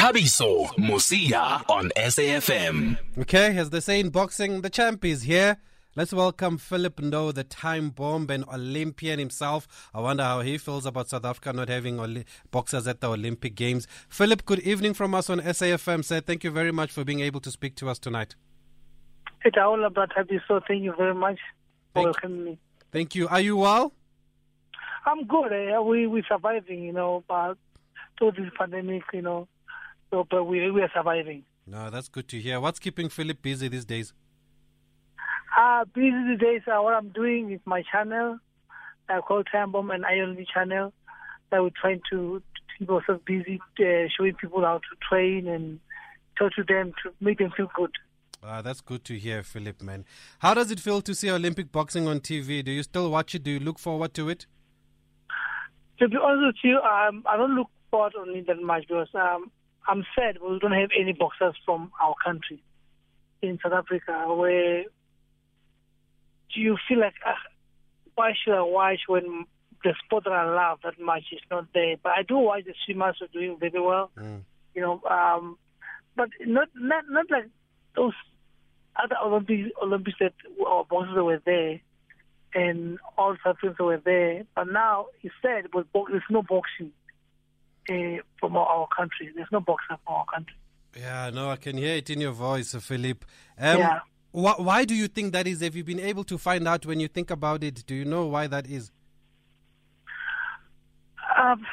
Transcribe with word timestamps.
Thabiso 0.00 0.66
Mosia 0.78 1.62
on 1.68 1.90
SAFM. 1.94 2.96
Okay, 3.18 3.54
as 3.58 3.68
they 3.68 3.80
say 3.80 4.00
in 4.00 4.08
boxing, 4.08 4.62
the 4.62 4.70
champ 4.70 5.04
is 5.04 5.24
here. 5.24 5.58
Let's 5.94 6.14
welcome 6.14 6.56
Philip 6.56 6.96
Ndou, 6.96 7.34
the 7.34 7.44
time 7.44 7.90
bomb 7.90 8.30
and 8.30 8.46
Olympian 8.48 9.18
himself. 9.18 9.90
I 9.92 10.00
wonder 10.00 10.22
how 10.22 10.40
he 10.40 10.56
feels 10.56 10.86
about 10.86 11.10
South 11.10 11.26
Africa 11.26 11.52
not 11.52 11.68
having 11.68 12.00
Oli- 12.00 12.24
boxers 12.50 12.86
at 12.88 13.02
the 13.02 13.10
Olympic 13.10 13.54
Games. 13.54 13.86
Philip, 14.08 14.46
good 14.46 14.60
evening 14.60 14.94
from 14.94 15.14
us 15.14 15.28
on 15.28 15.38
SAFM. 15.40 16.02
Sir, 16.02 16.20
thank 16.22 16.44
you 16.44 16.50
very 16.50 16.72
much 16.72 16.90
for 16.90 17.04
being 17.04 17.20
able 17.20 17.40
to 17.40 17.50
speak 17.50 17.74
to 17.76 17.90
us 17.90 17.98
tonight. 17.98 18.36
It's 19.44 19.58
all 19.58 19.84
about 19.84 20.14
happy, 20.16 20.40
so 20.48 20.60
thank 20.66 20.82
you 20.82 20.94
very 20.96 21.14
much 21.14 21.38
for 21.92 22.04
Thank- 22.04 22.04
welcoming 22.06 22.44
me. 22.44 22.58
Thank 22.90 23.14
you. 23.14 23.28
Are 23.28 23.40
you 23.42 23.58
well? 23.58 23.92
I'm 25.04 25.26
good. 25.26 25.52
Eh? 25.52 25.78
We 25.78 26.06
we 26.06 26.22
surviving, 26.26 26.84
you 26.84 26.94
know, 26.94 27.22
but 27.28 27.58
through 28.18 28.32
this 28.32 28.50
pandemic, 28.58 29.02
you 29.12 29.20
know, 29.20 29.46
so 30.10 30.26
but 30.30 30.44
we 30.44 30.70
we 30.70 30.82
are 30.82 30.90
surviving. 30.94 31.44
No, 31.66 31.90
that's 31.90 32.08
good 32.08 32.28
to 32.28 32.40
hear. 32.40 32.60
What's 32.60 32.78
keeping 32.78 33.08
Philip 33.08 33.42
busy 33.42 33.68
these 33.68 33.84
days? 33.84 34.12
Uh 35.56 35.84
busy 35.94 36.16
these 36.28 36.40
days. 36.40 36.62
Uh, 36.66 36.82
what 36.82 36.94
I'm 36.94 37.10
doing 37.10 37.52
is 37.52 37.60
my 37.64 37.82
channel, 37.90 38.38
uh, 39.08 39.20
called 39.20 39.48
Time 39.50 39.72
Bomb 39.72 39.90
and 39.90 40.04
ILD 40.04 40.46
channel. 40.52 40.92
That 41.50 41.62
we're 41.62 41.70
trying 41.80 42.00
to, 42.10 42.38
to 42.38 42.42
keep 42.78 42.90
ourselves 42.90 43.22
busy, 43.26 43.60
uh, 43.80 44.08
showing 44.16 44.34
people 44.34 44.62
how 44.62 44.78
to 44.78 44.96
train 45.08 45.48
and 45.48 45.80
talk 46.38 46.52
to 46.54 46.62
them 46.62 46.92
to 47.02 47.12
make 47.20 47.38
them 47.38 47.50
feel 47.56 47.68
good. 47.74 47.90
Ah, 48.42 48.62
that's 48.62 48.80
good 48.80 49.04
to 49.04 49.18
hear, 49.18 49.42
Philip, 49.42 49.82
man. 49.82 50.04
How 50.38 50.54
does 50.54 50.70
it 50.70 50.80
feel 50.80 51.02
to 51.02 51.14
see 51.14 51.30
Olympic 51.30 51.70
boxing 51.70 52.08
on 52.08 52.20
TV? 52.20 52.64
Do 52.64 52.70
you 52.70 52.82
still 52.82 53.10
watch 53.10 53.34
it? 53.34 53.42
Do 53.42 53.50
you 53.50 53.60
look 53.60 53.78
forward 53.78 54.14
to 54.14 54.30
it? 54.30 54.46
To 55.98 56.08
be 56.08 56.16
honest 56.16 56.46
with 56.46 56.56
you, 56.64 56.78
um, 56.78 57.22
I 57.26 57.36
don't 57.36 57.54
look 57.54 57.68
forward 57.90 58.14
on 58.18 58.30
it 58.30 58.46
that 58.46 58.62
much 58.62 58.88
because 58.88 59.08
um, 59.14 59.50
I'm 59.88 60.04
sad 60.16 60.38
we 60.40 60.58
don't 60.58 60.72
have 60.72 60.90
any 60.98 61.12
boxers 61.12 61.54
from 61.64 61.90
our 62.00 62.14
country 62.24 62.62
in 63.42 63.58
South 63.62 63.72
Africa 63.72 64.32
where 64.34 64.84
do 66.54 66.60
you 66.60 66.76
feel 66.88 66.98
like, 67.00 67.14
uh, 67.26 67.32
why 68.14 68.32
should 68.42 68.54
I 68.54 68.62
watch 68.62 69.00
when 69.06 69.46
the 69.84 69.94
sport 70.04 70.24
that 70.24 70.32
I 70.32 70.44
love 70.52 70.80
that 70.84 71.00
much 71.00 71.24
is 71.32 71.40
not 71.50 71.66
there? 71.72 71.96
But 72.02 72.12
I 72.12 72.22
do 72.22 72.38
watch 72.38 72.64
the 72.64 72.74
swimmers 72.84 73.18
are 73.22 73.28
doing 73.28 73.56
very 73.58 73.80
well, 73.80 74.10
Mm. 74.16 74.42
you 74.74 74.82
know, 74.82 75.00
um, 75.08 75.56
but 76.16 76.28
not 76.40 76.68
not 76.74 77.04
not 77.08 77.30
like 77.30 77.48
those 77.96 78.12
other 78.96 79.16
Olympics, 79.24 79.70
Olympics 79.80 80.18
that 80.20 80.34
or 80.58 80.84
boxers 80.84 81.14
were 81.16 81.40
there 81.44 81.80
and 82.52 82.98
all 83.16 83.36
South 83.44 83.56
Africans 83.58 83.78
were 83.78 83.98
there. 83.98 84.44
But 84.54 84.68
now 84.72 85.06
it's 85.22 85.34
said 85.40 85.70
but 85.72 85.86
there's 86.10 86.22
no 86.30 86.42
boxing 86.42 86.92
uh, 87.90 88.22
from 88.38 88.56
our, 88.56 88.86
country. 88.96 89.30
There's 89.34 89.48
no 89.52 89.60
boxer 89.60 89.96
from 90.04 90.14
our 90.14 90.24
country. 90.32 90.54
Yeah, 90.96 91.30
no, 91.30 91.50
I 91.50 91.56
can 91.56 91.76
hear 91.76 91.96
it 91.96 92.10
in 92.10 92.20
your 92.20 92.32
voice, 92.32 92.74
Philip. 92.74 93.24
Um, 93.58 93.78
Yeah. 93.78 94.00
wh- 94.32 94.60
why 94.60 94.84
do 94.84 94.94
you 94.94 95.08
think 95.08 95.32
that 95.32 95.46
is? 95.46 95.60
Have 95.60 95.76
you 95.76 95.84
been 95.84 96.00
able 96.00 96.24
to 96.24 96.38
find 96.38 96.66
out 96.66 96.86
when 96.86 97.00
you 97.00 97.08
think 97.08 97.30
about 97.30 97.62
it? 97.64 97.84
Do 97.86 97.94
you 97.94 98.04
know 98.04 98.26
why 98.26 98.46
that 98.46 98.66
is? 98.66 98.90
Um, 101.36 101.64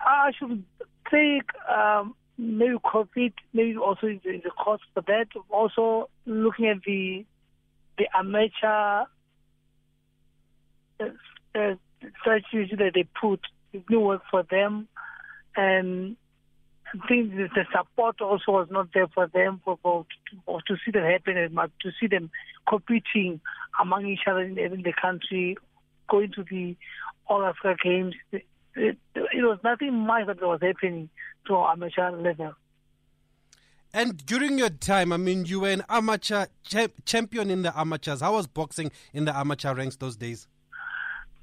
I 0.00 0.30
should 0.38 0.62
think 1.10 1.44
um, 1.68 2.14
maybe 2.38 2.74
COVID, 2.84 3.32
maybe 3.52 3.76
also 3.76 4.06
is 4.08 4.20
the 4.24 4.50
cost 4.62 4.82
for 4.94 5.02
that. 5.06 5.28
Also 5.50 6.08
looking 6.26 6.66
at 6.66 6.82
the 6.86 7.24
the 7.98 8.06
amateur 8.16 9.04
uh, 11.00 11.04
uh, 11.54 11.74
strategy 12.20 12.74
that 12.76 12.92
they 12.94 13.04
put, 13.20 13.40
it 13.72 13.86
didn't 13.86 14.02
work 14.02 14.22
for 14.30 14.42
them, 14.42 14.88
and 15.56 16.16
I 16.94 17.06
think 17.06 17.34
the 17.34 17.48
support 17.74 18.20
also 18.20 18.52
was 18.52 18.68
not 18.70 18.88
there 18.92 19.08
for 19.08 19.26
them 19.26 19.60
for, 19.64 19.78
for 19.82 20.04
to, 20.30 20.58
to 20.66 20.76
see 20.84 20.90
that 20.90 21.10
happen 21.10 21.38
and 21.38 21.54
to 21.54 21.90
see 21.98 22.06
them 22.06 22.30
competing 22.68 23.40
among 23.80 24.06
each 24.06 24.26
other 24.26 24.40
in, 24.40 24.58
in 24.58 24.82
the 24.82 24.92
country, 24.92 25.56
going 26.10 26.32
to 26.32 26.44
the 26.50 26.76
All 27.26 27.44
Africa 27.44 27.76
Games. 27.82 28.14
It, 28.30 28.44
it, 28.74 28.98
it 29.14 29.42
was 29.42 29.58
nothing 29.64 29.94
much 30.06 30.26
that 30.26 30.42
was 30.42 30.60
happening 30.60 31.08
to 31.46 31.56
amateur 31.56 32.10
level. 32.10 32.52
And 33.94 34.24
during 34.24 34.58
your 34.58 34.70
time, 34.70 35.12
I 35.12 35.18
mean, 35.18 35.44
you 35.44 35.60
were 35.60 35.70
an 35.70 35.84
amateur 35.88 36.46
cha- 36.62 36.88
champion 37.04 37.50
in 37.50 37.62
the 37.62 37.78
amateurs. 37.78 38.20
How 38.20 38.34
was 38.34 38.46
boxing 38.46 38.90
in 39.12 39.26
the 39.26 39.36
amateur 39.36 39.74
ranks 39.74 39.96
those 39.96 40.16
days? 40.16 40.46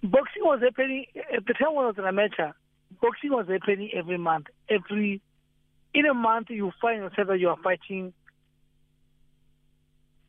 Boxing 0.04 0.44
was 0.44 0.62
happening 0.62 1.06
at 1.36 1.46
the 1.46 1.54
time 1.54 1.76
when 1.76 1.86
I 1.86 1.88
was 1.90 1.98
an 1.98 2.06
amateur. 2.06 2.52
Boxing 3.02 3.32
was 3.32 3.48
happening 3.48 3.92
every 3.94 4.18
month. 4.18 4.48
Every 4.70 5.22
in 5.94 6.06
a 6.06 6.14
month, 6.14 6.50
you 6.50 6.72
find 6.82 7.02
yourself 7.02 7.28
that 7.30 7.40
you 7.40 7.50
are 7.50 7.58
fighting. 7.64 8.14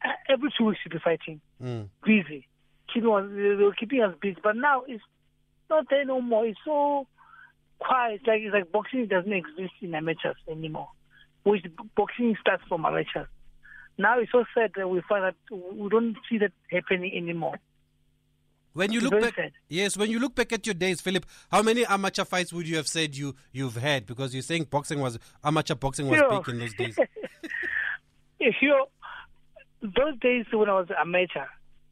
uh, 0.04 0.08
Every 0.28 0.50
two 0.56 0.64
weeks, 0.64 0.80
you'll 0.84 0.92
be 0.98 1.02
fighting. 1.02 1.40
Mm. 1.62 1.88
busy. 2.04 2.46
Keeping 2.92 3.10
us, 3.10 3.26
they 3.30 3.62
were 3.64 3.74
keeping 3.78 4.02
us 4.02 4.14
busy. 4.20 4.38
But 4.42 4.56
now 4.56 4.82
it's 4.88 5.02
not 5.68 5.86
there 5.90 6.04
no 6.04 6.20
more. 6.20 6.46
It's 6.46 6.58
so 6.64 7.06
quiet. 7.78 8.14
It's 8.20 8.26
like 8.26 8.40
it's 8.42 8.54
like 8.54 8.72
boxing 8.72 9.06
doesn't 9.06 9.32
exist 9.32 9.74
in 9.82 9.94
amateurs 9.94 10.36
anymore. 10.50 10.88
Which 11.44 11.64
boxing 11.96 12.36
starts 12.40 12.64
from 12.68 12.84
amateurs. 12.84 13.28
Now 13.98 14.18
it's 14.18 14.32
so 14.32 14.44
sad 14.54 14.72
that 14.76 14.88
we 14.88 15.02
find 15.08 15.24
that 15.24 15.36
we 15.74 15.88
don't 15.90 16.16
see 16.28 16.38
that 16.38 16.52
happening 16.70 17.12
anymore. 17.14 17.56
When 18.72 18.92
you 18.92 19.00
It's 19.00 19.10
look 19.10 19.20
back, 19.20 19.34
sad. 19.34 19.52
yes, 19.68 19.96
when 19.96 20.10
you 20.10 20.20
look 20.20 20.34
back 20.36 20.52
at 20.52 20.64
your 20.64 20.74
days, 20.74 21.00
Philip, 21.00 21.26
how 21.50 21.60
many 21.62 21.84
amateur 21.84 22.24
fights 22.24 22.52
would 22.52 22.68
you 22.68 22.76
have 22.76 22.86
said 22.86 23.16
you 23.16 23.34
you've 23.52 23.76
had? 23.76 24.06
Because 24.06 24.32
you're 24.32 24.42
saying 24.44 24.64
boxing 24.70 25.00
was 25.00 25.18
amateur 25.42 25.74
boxing 25.74 26.06
was 26.08 26.20
big 26.20 26.48
in 26.54 26.60
those 26.60 26.74
days. 26.74 26.96
if 28.40 28.54
you 28.62 28.86
those 29.82 30.18
days 30.20 30.46
when 30.52 30.68
I 30.68 30.74
was 30.74 30.88
amateur, 30.96 31.46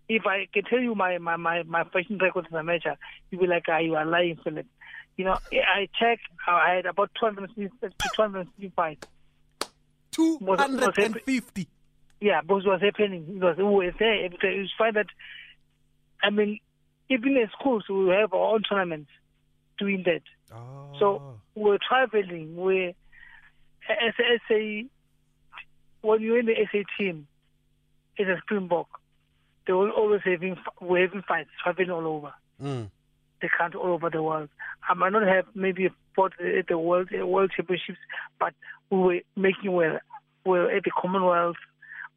if 0.09 0.27
I 0.27 0.47
can 0.53 0.65
tell 0.65 0.79
you 0.79 0.95
my 0.95 1.19
my 1.19 1.37
my, 1.37 1.63
my 1.65 1.85
fighting 1.93 2.19
record 2.19 2.47
as 2.51 2.55
amateur, 2.57 2.95
you'd 3.31 3.41
be 3.41 3.47
like, 3.47 3.65
ah, 3.69 3.79
you 3.79 3.95
are 3.97 4.07
lying, 4.07 4.39
Philip. 4.45 4.67
You 5.17 5.25
know, 5.25 5.39
I 5.53 5.89
checked. 5.99 6.23
I 6.47 6.75
had 6.77 6.87
about 6.87 7.11
250 7.19 7.69
250 8.15 8.73
fights. 8.77 9.09
Two 10.13 10.39
Was- 10.41 10.59
was 10.59 10.61
hundred 10.61 10.99
and 10.99 11.21
fifty. 11.23 11.69
Yeah, 12.21 12.41
but 12.47 12.57
it 12.59 12.67
was 12.67 12.81
happening. 12.81 13.27
It 13.37 13.43
was, 13.43 13.57
we 13.57 13.65
were 13.65 13.93
there 13.99 14.29
time. 14.29 14.53
You 14.53 14.67
find 14.77 14.97
that, 14.97 15.07
I 16.23 16.31
mean, 16.31 16.59
even 17.11 17.37
in 17.37 17.49
schools, 17.59 17.85
we 17.89 18.09
have 18.11 18.33
our 18.33 18.55
own 18.55 18.63
tournaments 18.63 19.11
doing 19.79 20.03
that. 20.05 20.23
Oh. 20.53 20.93
So 20.99 21.41
we're 21.55 21.79
traveling. 21.87 22.57
We, 22.57 22.95
as 23.89 24.15
a 24.19 24.39
SA, 24.49 24.89
when 26.03 26.21
you're 26.23 26.39
in 26.39 26.47
the 26.47 26.55
SA 26.71 26.79
team, 26.99 27.27
as 28.19 28.27
a 28.27 28.37
Springbok, 28.43 28.89
they 29.67 29.73
will 29.73 29.91
always 29.91 30.21
having 30.25 30.57
we're 30.81 31.07
having 31.07 31.23
fights 31.23 31.51
traveling 31.63 31.91
all 31.91 32.07
over 32.07 32.33
Mm. 32.61 32.91
the 33.41 33.49
country, 33.57 33.79
all 33.79 33.93
over 33.93 34.11
the 34.11 34.21
world. 34.21 34.49
I 34.89 34.95
might 34.95 35.13
not 35.13 35.27
have 35.29 35.45
maybe 35.55 35.89
spot 36.13 36.33
at 36.41 36.67
the 36.67 36.77
world 36.77 37.11
world 37.13 37.53
championships, 37.55 37.99
but 38.41 38.53
we 38.91 38.99
were 38.99 39.21
making 39.37 39.73
well. 39.73 39.99
We 40.45 40.53
were 40.59 40.71
at 40.71 40.83
the 40.83 40.91
Commonwealth, 40.91 41.57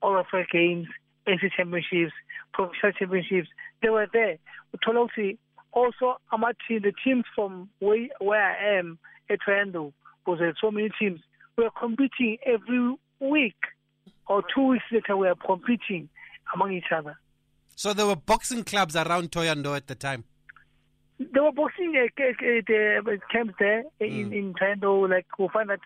all 0.01 0.17
Africa 0.17 0.47
Games, 0.51 0.87
SA 1.27 1.47
championships, 1.55 2.13
professional 2.53 2.91
championships. 2.93 3.47
They 3.81 3.89
were 3.89 4.07
there. 4.11 4.37
Tolosi, 4.85 5.37
also, 5.71 6.17
our 6.31 6.53
team, 6.67 6.81
the 6.83 6.93
teams 7.03 7.25
from 7.35 7.69
where, 7.79 8.07
where 8.19 8.43
I 8.43 8.79
am 8.79 8.99
at 9.29 9.39
Rando, 9.47 9.93
because 10.23 10.39
there 10.39 10.49
are 10.49 10.55
so 10.59 10.71
many 10.71 10.89
teams, 10.99 11.19
we 11.57 11.65
are 11.65 11.71
competing 11.79 12.37
every 12.45 12.95
week 13.19 13.55
or 14.27 14.43
two 14.53 14.67
weeks 14.67 14.85
later. 14.91 15.15
We 15.17 15.27
are 15.27 15.35
competing 15.35 16.09
among 16.53 16.73
each 16.73 16.91
other. 16.95 17.17
So 17.75 17.93
there 17.93 18.05
were 18.05 18.15
boxing 18.15 18.63
clubs 18.63 18.95
around 18.95 19.31
Thohoyandou 19.31 19.75
at 19.75 19.87
the 19.87 19.95
time. 19.95 20.25
There 21.19 21.43
were 21.43 21.51
boxing 21.51 21.93
uh, 21.95 22.07
camps 23.31 23.53
there 23.59 23.83
in 23.99 24.31
mm. 24.31 24.37
in 24.37 24.53
Tando. 24.55 25.07
Like 25.07 25.27
we 25.37 25.47
find 25.53 25.69
that 25.69 25.79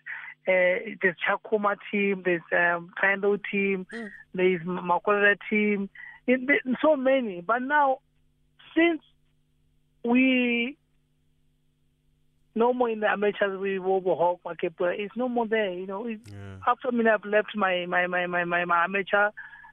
uh, 0.48 0.96
there's 1.02 1.16
Chakuma 1.28 1.76
team, 1.92 2.24
there's 2.24 2.42
um, 2.52 2.92
Tando 3.00 3.38
team, 3.52 3.88
there's 4.34 4.62
Makola 4.62 5.36
team, 5.50 5.90
in, 6.28 6.48
in 6.66 6.76
so 6.82 6.96
many. 6.96 7.42
But 7.42 7.60
now, 7.64 8.00
since 8.76 9.02
we 10.04 10.78
no 12.54 12.74
more 12.74 12.90
in 12.90 13.00
the 13.02 13.10
amateurs, 13.10 13.60
we 13.60 13.80
Wobo 13.80 14.16
Hawk, 14.18 14.40
Makepula, 14.46 14.94
it's 14.98 15.16
no 15.18 15.28
more 15.28 15.48
there. 15.48 15.74
You 15.74 15.88
know, 15.88 16.08
it, 16.08 16.20
Yeah. 16.32 16.58
after 16.68 16.92
me, 16.92 17.06
I've 17.10 17.26
left 17.26 17.56
my 17.56 17.86
my 17.88 18.08
my 18.08 18.28
my 18.28 18.46
my, 18.46 18.66
my 18.66 18.84
amateur 18.86 19.30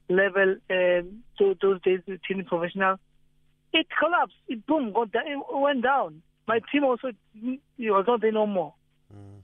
level. 0.08 0.56
Um, 0.70 1.22
so 1.38 1.54
those 1.60 1.80
days, 1.82 2.00
the 2.06 2.18
team 2.26 2.44
professional 2.44 2.96
it 3.74 3.86
collapsed. 3.98 4.36
It 4.48 4.66
boom, 4.66 4.92
got 4.92 5.12
down, 5.12 5.26
it 5.26 5.38
went 5.50 5.82
down. 5.82 6.22
My 6.46 6.60
team 6.70 6.84
also 6.84 7.12
it 7.42 7.60
was 7.78 8.04
not 8.06 8.20
there 8.20 8.32
no 8.32 8.46
more. 8.46 8.74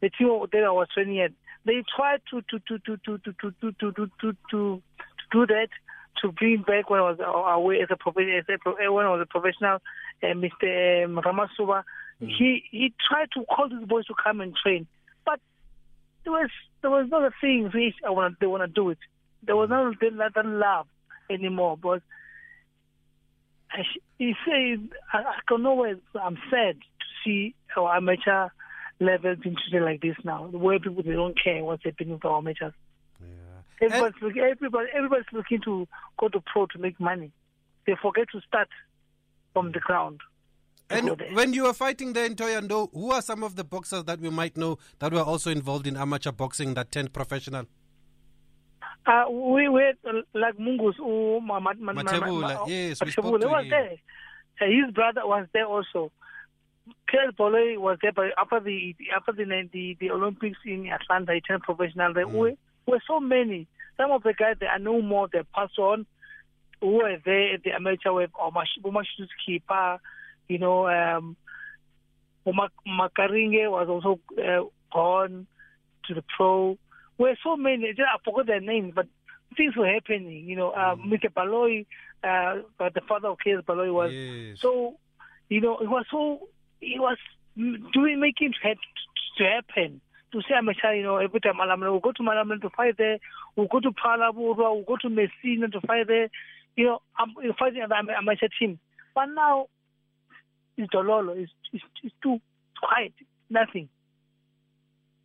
The 0.00 0.10
team 0.10 0.28
that 0.52 0.64
I 0.64 0.70
was 0.70 0.88
training 0.94 1.20
at, 1.20 1.32
they 1.64 1.82
tried 1.96 2.20
to 2.30 2.42
to 2.42 2.58
to 2.68 2.78
to 2.78 2.96
to 2.98 3.18
to 3.18 3.32
to 3.32 3.52
to 3.52 3.72
to 3.72 3.92
to, 3.92 4.06
to, 4.20 4.32
to 4.50 4.82
do 5.32 5.46
that 5.46 5.68
to 6.22 6.32
bring 6.32 6.62
back 6.62 6.90
when 6.90 7.00
I 7.00 7.10
was 7.10 7.18
away 7.20 7.80
as 7.80 7.88
a 7.90 7.96
professional, 7.96 8.42
pro- 8.60 8.92
when 8.92 9.06
I 9.06 9.10
was 9.10 9.22
a 9.22 9.26
professional, 9.26 9.78
uh, 10.22 10.26
Mr. 10.26 11.04
Um, 11.04 11.16
Ramasuba. 11.16 11.84
He 12.20 12.64
he 12.72 12.92
tried 13.08 13.28
to 13.34 13.44
call 13.44 13.68
these 13.68 13.86
boys 13.86 14.06
to 14.06 14.14
come 14.20 14.40
and 14.40 14.52
train, 14.56 14.88
but 15.24 15.38
there 16.24 16.32
was 16.32 16.50
there 16.82 16.90
was 16.90 17.06
not 17.08 17.22
a 17.22 17.30
thing 17.40 17.70
which 17.72 17.94
I 18.04 18.10
want 18.10 18.40
they 18.40 18.46
want 18.46 18.62
to 18.62 18.66
do 18.66 18.90
it. 18.90 18.98
There 19.44 19.54
was 19.54 19.68
not 19.70 19.94
that, 20.00 20.32
that 20.34 20.44
love 20.44 20.88
anymore. 21.30 21.76
But 21.80 22.02
I, 23.70 23.82
you 24.18 24.34
say 24.44 24.78
I, 25.12 25.18
I 25.18 25.56
know 25.58 25.74
where 25.74 25.94
I'm 26.20 26.38
sad 26.50 26.74
to 26.74 27.06
see 27.24 27.54
our 27.76 27.96
amateur 27.96 28.48
level 29.00 29.36
being 29.36 29.56
treated 29.56 29.84
like 29.84 30.00
this 30.00 30.16
now, 30.24 30.46
where 30.46 30.78
people 30.78 31.02
they 31.02 31.12
don't 31.12 31.38
care 31.42 31.64
what's 31.64 31.84
happening 31.84 32.14
with 32.14 32.24
our 32.24 32.38
amateurs. 32.38 32.72
Yeah. 33.20 33.26
Everybody's, 33.86 34.22
looking, 34.22 34.42
everybody, 34.42 34.88
everybody's 34.94 35.32
looking 35.32 35.60
to 35.64 35.86
go 36.18 36.28
to 36.28 36.40
pro 36.52 36.66
to 36.66 36.78
make 36.78 36.98
money. 37.00 37.30
They 37.86 37.94
forget 38.00 38.26
to 38.32 38.40
start 38.40 38.68
from 39.52 39.72
the 39.72 39.80
ground. 39.80 40.20
And 40.90 41.20
when 41.34 41.52
you 41.52 41.64
were 41.64 41.74
fighting 41.74 42.14
there 42.14 42.24
in 42.24 42.34
Thohoyandou, 42.34 42.92
who 42.92 43.12
are 43.12 43.20
some 43.20 43.42
of 43.42 43.56
the 43.56 43.64
boxers 43.64 44.04
that 44.04 44.20
we 44.20 44.30
might 44.30 44.56
know 44.56 44.78
that 45.00 45.12
were 45.12 45.20
also 45.20 45.50
involved 45.50 45.86
in 45.86 45.96
amateur 45.96 46.32
boxing 46.32 46.74
that 46.74 46.90
turned 46.90 47.12
professional? 47.12 47.66
Uh, 49.06 49.24
we 49.30 49.68
were 49.68 49.92
uh, 50.06 50.12
like 50.34 50.56
Mungus, 50.58 50.94
oh, 51.00 51.40
ma, 51.40 51.60
ma, 51.60 51.72
ma, 51.78 51.92
ma- 51.92 52.02
ma- 52.02 52.30
ma- 52.30 52.64
yes, 52.66 53.02
we 53.02 53.10
spoke 53.10 53.40
to 53.40 53.46
was 53.48 53.66
there. 53.70 53.96
Uh, 54.60 54.66
his 54.66 54.92
brother 54.92 55.22
was 55.24 55.46
there 55.54 55.66
also. 55.66 56.10
Pierre 57.06 57.32
Bolle 57.32 57.78
was 57.80 57.98
there, 58.02 58.12
but 58.12 58.26
after 58.38 58.60
the 58.60 58.94
after 59.16 59.32
the 59.32 59.44
the, 59.72 59.96
the 60.00 60.10
Olympics 60.10 60.58
in 60.64 60.88
Atlanta, 60.88 61.34
he 61.34 61.40
turned 61.40 61.62
professional. 61.62 62.14
There 62.14 62.28
were, 62.28 62.52
were 62.86 63.02
so 63.06 63.20
many. 63.20 63.66
Some 63.96 64.10
of 64.10 64.22
the 64.22 64.34
guys 64.34 64.56
that 64.60 64.70
I 64.72 64.78
know 64.78 65.00
more. 65.02 65.28
They 65.32 65.42
passed 65.54 65.78
on. 65.78 66.06
Who 66.80 66.92
were 66.98 67.16
there 67.24 67.54
at 67.54 67.64
the 67.64 67.72
amateur 67.72 68.12
web 68.12 68.30
or 68.38 68.52
Umashu's 68.52 69.28
keeper, 69.44 69.98
you 70.48 70.58
know, 70.58 70.86
um, 70.88 71.36
Makaringe 72.46 73.68
was 73.70 73.88
also 73.88 74.20
uh, 74.40 74.64
gone 74.92 75.46
to 76.06 76.14
the 76.14 76.22
pro. 76.36 76.78
Were 77.18 77.36
so 77.42 77.56
many. 77.56 77.88
I 77.98 78.18
forgot 78.24 78.46
their 78.46 78.60
names, 78.60 78.92
but 78.94 79.06
things 79.56 79.76
were 79.76 79.88
happening. 79.92 80.48
You 80.48 80.56
know, 80.56 80.70
uh, 80.70 80.94
Mr. 80.96 81.32
Baloy, 81.34 81.84
uh, 82.22 82.62
but 82.78 82.94
the 82.94 83.00
father 83.08 83.28
of 83.28 83.38
K.S. 83.42 83.64
Baloy 83.66 83.90
was 83.92 84.12
Yes. 84.12 84.58
so, 84.60 84.96
you 85.48 85.60
know, 85.60 85.78
it 85.78 85.88
was 85.88 86.04
so, 86.10 86.48
it 86.80 87.00
was 87.00 87.18
doing, 87.92 88.20
making 88.20 88.54
it 88.62 88.78
to 89.38 89.44
happen. 89.44 90.00
To 90.32 90.42
say 90.42 90.54
amateur, 90.56 90.92
you 90.92 91.02
know, 91.02 91.16
every 91.16 91.40
time 91.40 91.54
Malamala, 91.54 91.90
we'll 91.90 92.00
go 92.00 92.12
to 92.12 92.22
Malamala 92.22 92.60
to 92.60 92.70
fight 92.70 92.98
there, 92.98 93.18
we'll 93.56 93.66
go 93.66 93.80
to 93.80 93.92
Phalaborwa, 93.92 94.74
we'll 94.74 94.82
go 94.82 94.96
to 95.00 95.08
Messina 95.08 95.68
to 95.68 95.80
fight 95.80 96.06
there, 96.06 96.28
you 96.76 96.84
know, 96.84 97.00
I'm 97.18 97.34
I'm 97.42 97.54
fighting 97.58 97.80
at 97.80 97.88
the 97.88 97.96
am- 97.96 98.10
amateur 98.10 98.48
team. 98.60 98.78
But 99.14 99.26
now, 99.26 99.68
it's 100.76 100.92
Dololo, 100.92 101.36
it's, 101.36 101.50
it's, 101.72 101.82
it's 102.04 102.14
too 102.22 102.40
quiet, 102.80 103.14
nothing. 103.48 103.88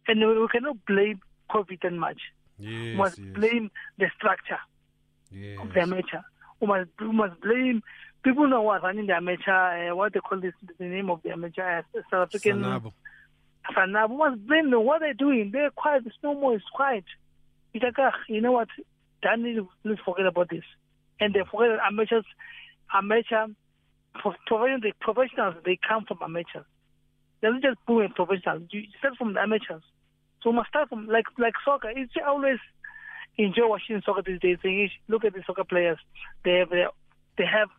And 0.07 0.19
we 0.19 0.47
cannot 0.51 0.83
blame 0.85 1.19
COVID 1.51 1.81
that 1.81 1.94
much. 1.94 2.21
we 2.59 2.95
must 2.95 3.19
yes, 3.19 3.27
blame 3.33 3.71
the 3.97 4.09
structure 4.17 4.59
yes. 5.31 5.59
of 5.61 5.73
the 5.73 5.81
amateur. 5.81 6.21
We 6.59 6.67
must, 6.67 6.89
we 7.00 7.11
must 7.11 7.41
blame 7.41 7.83
people 8.23 8.47
know 8.47 8.61
what 8.61 8.83
running 8.83 9.07
the 9.07 9.15
amateur, 9.15 9.51
uh, 9.91 9.95
what 9.95 10.13
they 10.13 10.19
call 10.19 10.39
this, 10.39 10.53
the 10.77 10.85
name 10.85 11.09
of 11.09 11.21
the 11.23 11.31
amateur, 11.31 11.79
uh, 11.79 12.01
South 12.09 12.27
African 12.27 12.61
Sanabo. 12.61 12.93
Sanabo. 13.75 14.17
Must 14.17 14.47
blame 14.47 14.71
them. 14.71 14.85
What 14.85 15.01
they're 15.01 15.13
doing, 15.13 15.51
they're 15.51 15.71
quiet. 15.71 16.03
It's 16.05 16.15
no 16.23 16.33
more. 16.33 16.55
It's 16.55 16.65
quiet. 16.73 17.05
It's 17.73 17.83
like, 17.83 17.95
ah, 17.97 18.13
you 18.27 18.41
know 18.41 18.51
what? 18.53 18.69
Danny, 19.21 19.57
let's 19.83 20.01
forget 20.05 20.25
about 20.25 20.49
this. 20.49 20.63
And 21.19 21.33
they 21.33 21.41
forget 21.49 21.77
that 21.77 21.87
amateurs, 21.87 22.25
amateur, 22.93 23.47
providing 24.45 24.81
the 24.81 24.93
professionals, 24.99 25.55
they 25.65 25.79
come 25.87 26.05
from 26.05 26.19
amateurs. 26.21 26.65
They 27.41 27.47
don't 27.49 27.61
just 27.61 27.77
boom 27.85 28.01
and 28.01 28.15
professionals. 28.15 28.63
You 28.71 28.83
start 28.99 29.17
from 29.17 29.33
the 29.33 29.41
amateurs. 29.41 29.83
So 30.41 30.49
we 30.49 30.57
must 30.57 30.69
start 30.69 30.89
from 30.89 31.07
like 31.07 31.25
like 31.37 31.53
soccer. 31.63 31.89
It's 31.89 32.13
always 32.25 32.59
enjoy 33.37 33.67
watching 33.67 34.01
soccer 34.05 34.21
these 34.21 34.39
days. 34.39 34.89
Look 35.07 35.23
at 35.25 35.33
the 35.33 35.43
soccer 35.45 35.63
players. 35.63 35.97
They 36.43 36.59
have 36.59 36.69
their, 36.69 36.89
they 37.37 37.45
have 37.45 37.69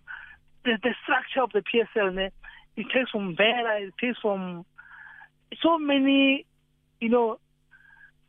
the, 0.65 0.79
the 0.83 0.95
structure 1.03 1.43
of 1.43 1.53
the 1.53 1.63
PSL. 1.63 2.15
ne, 2.15 2.31
It 2.77 2.87
takes 2.93 3.11
from 3.11 3.37
Vera. 3.37 3.81
It 3.81 3.95
takes 4.01 4.19
from 4.21 4.65
so 5.63 5.79
many, 5.79 6.47
you 7.01 7.09
know, 7.09 7.39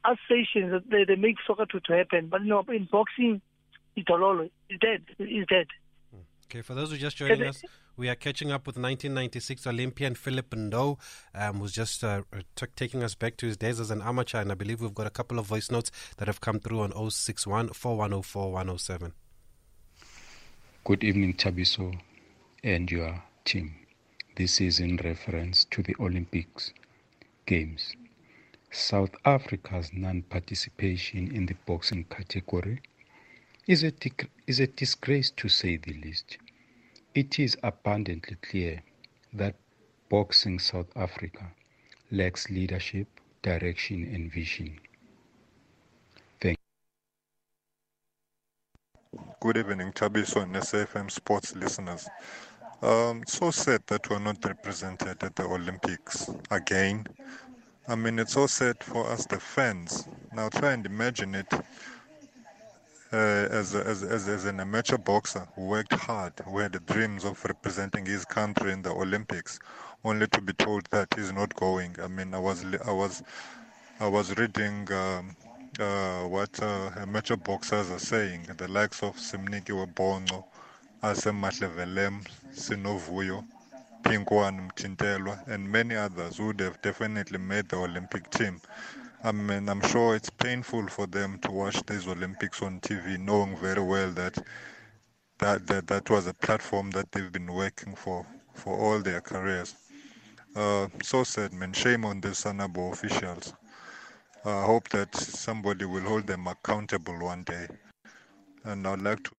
associations 0.04 0.72
that 0.72 0.90
they, 0.90 1.04
they 1.06 1.20
make 1.20 1.38
soccer 1.48 1.66
to, 1.66 1.80
to 1.80 1.94
happen. 1.94 2.28
But 2.28 2.42
you 2.42 2.48
know, 2.48 2.64
in 2.68 2.88
boxing, 2.92 3.42
it's 3.96 4.10
all 4.10 4.48
it's 4.70 4.80
dead. 4.80 5.04
It's 5.18 5.50
dead. 5.50 5.68
Okay, 6.46 6.62
for 6.62 6.76
those 6.76 6.90
who 6.90 6.96
are 6.96 7.00
just 7.00 7.18
joining 7.18 7.42
us, 7.44 7.64
we 7.98 8.08
are 8.08 8.14
catching 8.16 8.52
up 8.52 8.68
with 8.68 8.76
1996 8.76 9.66
Olympian 9.66 10.14
Philip 10.14 10.52
Ndou, 10.52 11.00
um, 11.34 11.60
who's 11.60 11.72
just 11.72 12.04
uh, 12.04 12.22
uh, 12.32 12.42
t- 12.56 12.68
taking 12.76 13.02
us 13.02 13.16
back 13.16 13.36
to 13.38 13.48
his 13.48 13.58
days 13.58 13.80
as 13.80 13.90
an 13.90 14.02
amateur. 14.04 14.42
And 14.42 14.52
I 14.52 14.56
believe 14.56 14.80
we've 14.80 14.94
got 14.94 15.08
a 15.08 15.12
couple 15.12 15.40
of 15.40 15.48
voice 15.48 15.72
notes 15.72 15.90
that 16.18 16.28
have 16.28 16.42
come 16.42 16.60
through 16.60 16.82
on 16.82 16.92
061 17.10 17.70
4104 17.70 18.52
107. 18.52 19.14
Good 20.84 21.04
evening, 21.04 21.34
Thabiso 21.34 22.00
and 22.66 22.90
your 22.90 23.22
team. 23.46 23.76
This 24.36 24.60
is 24.60 24.80
in 24.80 24.98
reference 24.98 25.66
to 25.66 25.84
the 25.84 25.96
Olympics 26.00 26.74
Games. 27.46 27.96
South 28.72 29.16
Africa's 29.24 29.94
non 29.94 30.24
participation 30.24 31.32
in 31.32 31.46
the 31.46 31.54
boxing 31.68 32.06
category 32.06 32.82
is 33.68 33.84
a, 33.84 33.94
is 34.48 34.60
a 34.60 34.66
disgrace 34.66 35.30
to 35.38 35.48
say 35.48 35.78
the 35.78 35.94
least. 35.94 36.40
It 37.14 37.38
is 37.40 37.56
abundantly 37.62 38.38
clear 38.42 38.82
that 39.32 39.56
Boxing 40.10 40.58
South 40.58 40.90
Africa 40.96 41.52
lacks 42.10 42.50
leadership, 42.50 43.08
direction, 43.44 44.04
and 44.12 44.32
vision. 44.32 44.80
Thank 46.42 46.58
Good 49.40 49.58
evening, 49.58 49.92
Thabiso 49.92 50.42
and 50.42 50.56
SFM 50.56 51.12
sports 51.12 51.56
listeners. 51.56 52.10
Um, 52.82 53.24
so 53.26 53.52
sad 53.52 53.82
that 53.88 54.10
we're 54.10 54.20
not 54.20 54.44
represented 54.44 55.24
at 55.24 55.36
the 55.36 55.44
Olympics 55.44 56.30
again. 56.52 57.08
I 57.88 57.96
mean, 57.96 58.20
it's 58.20 58.34
so 58.34 58.48
sad 58.48 58.84
for 58.84 59.08
us, 59.10 59.26
the 59.26 59.40
fans. 59.40 60.08
Now, 60.34 60.50
try 60.50 60.74
and 60.74 60.86
imagine 60.86 61.36
it 61.36 61.48
uh, 61.54 61.58
as, 63.16 63.74
as, 63.76 64.04
as, 64.04 64.28
as 64.28 64.46
an 64.46 64.60
amateur 64.60 64.98
boxer 64.98 65.48
who 65.56 65.68
worked 65.68 65.94
hard, 65.94 66.34
who 66.46 66.60
had 66.60 66.86
dreams 66.86 67.24
of 67.24 67.44
representing 67.46 68.06
his 68.06 68.26
country 68.26 68.74
in 68.74 68.82
the 68.82 68.92
Olympics, 68.92 69.60
only 70.04 70.28
to 70.28 70.42
be 70.42 70.54
told 70.54 70.86
that 70.92 71.08
he's 71.16 71.32
not 71.32 71.56
going. 71.56 71.96
I 72.04 72.08
mean, 72.08 72.34
I 72.34 72.40
was, 72.40 72.66
I 72.86 72.92
was, 72.92 73.24
I 74.00 74.08
was 74.08 74.36
reading 74.38 74.92
um, 74.92 75.36
uh, 75.80 76.24
what 76.24 76.62
uh, 76.62 76.90
amateur 76.98 77.38
boxers 77.38 77.90
are 77.90 78.00
saying, 78.00 78.48
the 78.58 78.68
likes 78.68 79.02
of 79.02 79.16
Simnikiwe 79.16 79.96
Bongo, 79.96 80.46
Asemahle 81.06 81.68
Velem, 81.70 82.20
Sinovuyo, 82.52 83.44
Pinkwan 84.02 84.68
Mchintelwa, 84.68 85.48
and 85.48 85.72
many 85.72 85.96
others 85.96 86.40
would 86.40 86.60
have 86.60 86.82
definitely 86.82 87.38
made 87.38 87.70
the 87.70 87.76
Olympic 87.76 88.28
team. 88.32 88.60
I 89.24 89.32
mean, 89.32 89.70
I'm 89.70 89.82
sure 89.82 90.16
it's 90.16 90.32
painful 90.32 90.88
for 90.88 91.06
them 91.06 91.38
to 91.44 91.52
watch 91.52 91.80
these 91.86 92.08
Olympics 92.08 92.64
on 92.64 92.80
TV, 92.80 93.20
knowing 93.20 93.56
very 93.58 93.84
well 93.84 94.10
that 94.14 94.36
that 95.38 95.68
that, 95.68 95.86
that 95.86 96.10
was 96.10 96.26
a 96.26 96.34
platform 96.34 96.90
that 96.92 97.12
they've 97.12 97.32
been 97.32 97.54
working 97.54 97.94
for 97.96 98.26
for 98.56 98.76
all 98.76 99.00
their 99.00 99.22
careers. 99.22 99.76
Uh, 100.56 100.88
so 101.04 101.24
sad, 101.24 101.54
man. 101.54 101.74
Shame 101.74 102.04
on 102.04 102.20
the 102.20 102.30
Sanabo 102.30 102.92
officials. 102.92 103.54
I 104.44 104.64
hope 104.66 104.90
that 104.90 105.16
somebody 105.16 105.86
will 105.86 106.02
hold 106.02 106.26
them 106.26 106.48
accountable 106.48 107.20
one 107.20 107.44
day. 107.44 107.68
And 108.64 108.88
I'd 108.88 109.04
like 109.04 109.22
to 109.26 109.32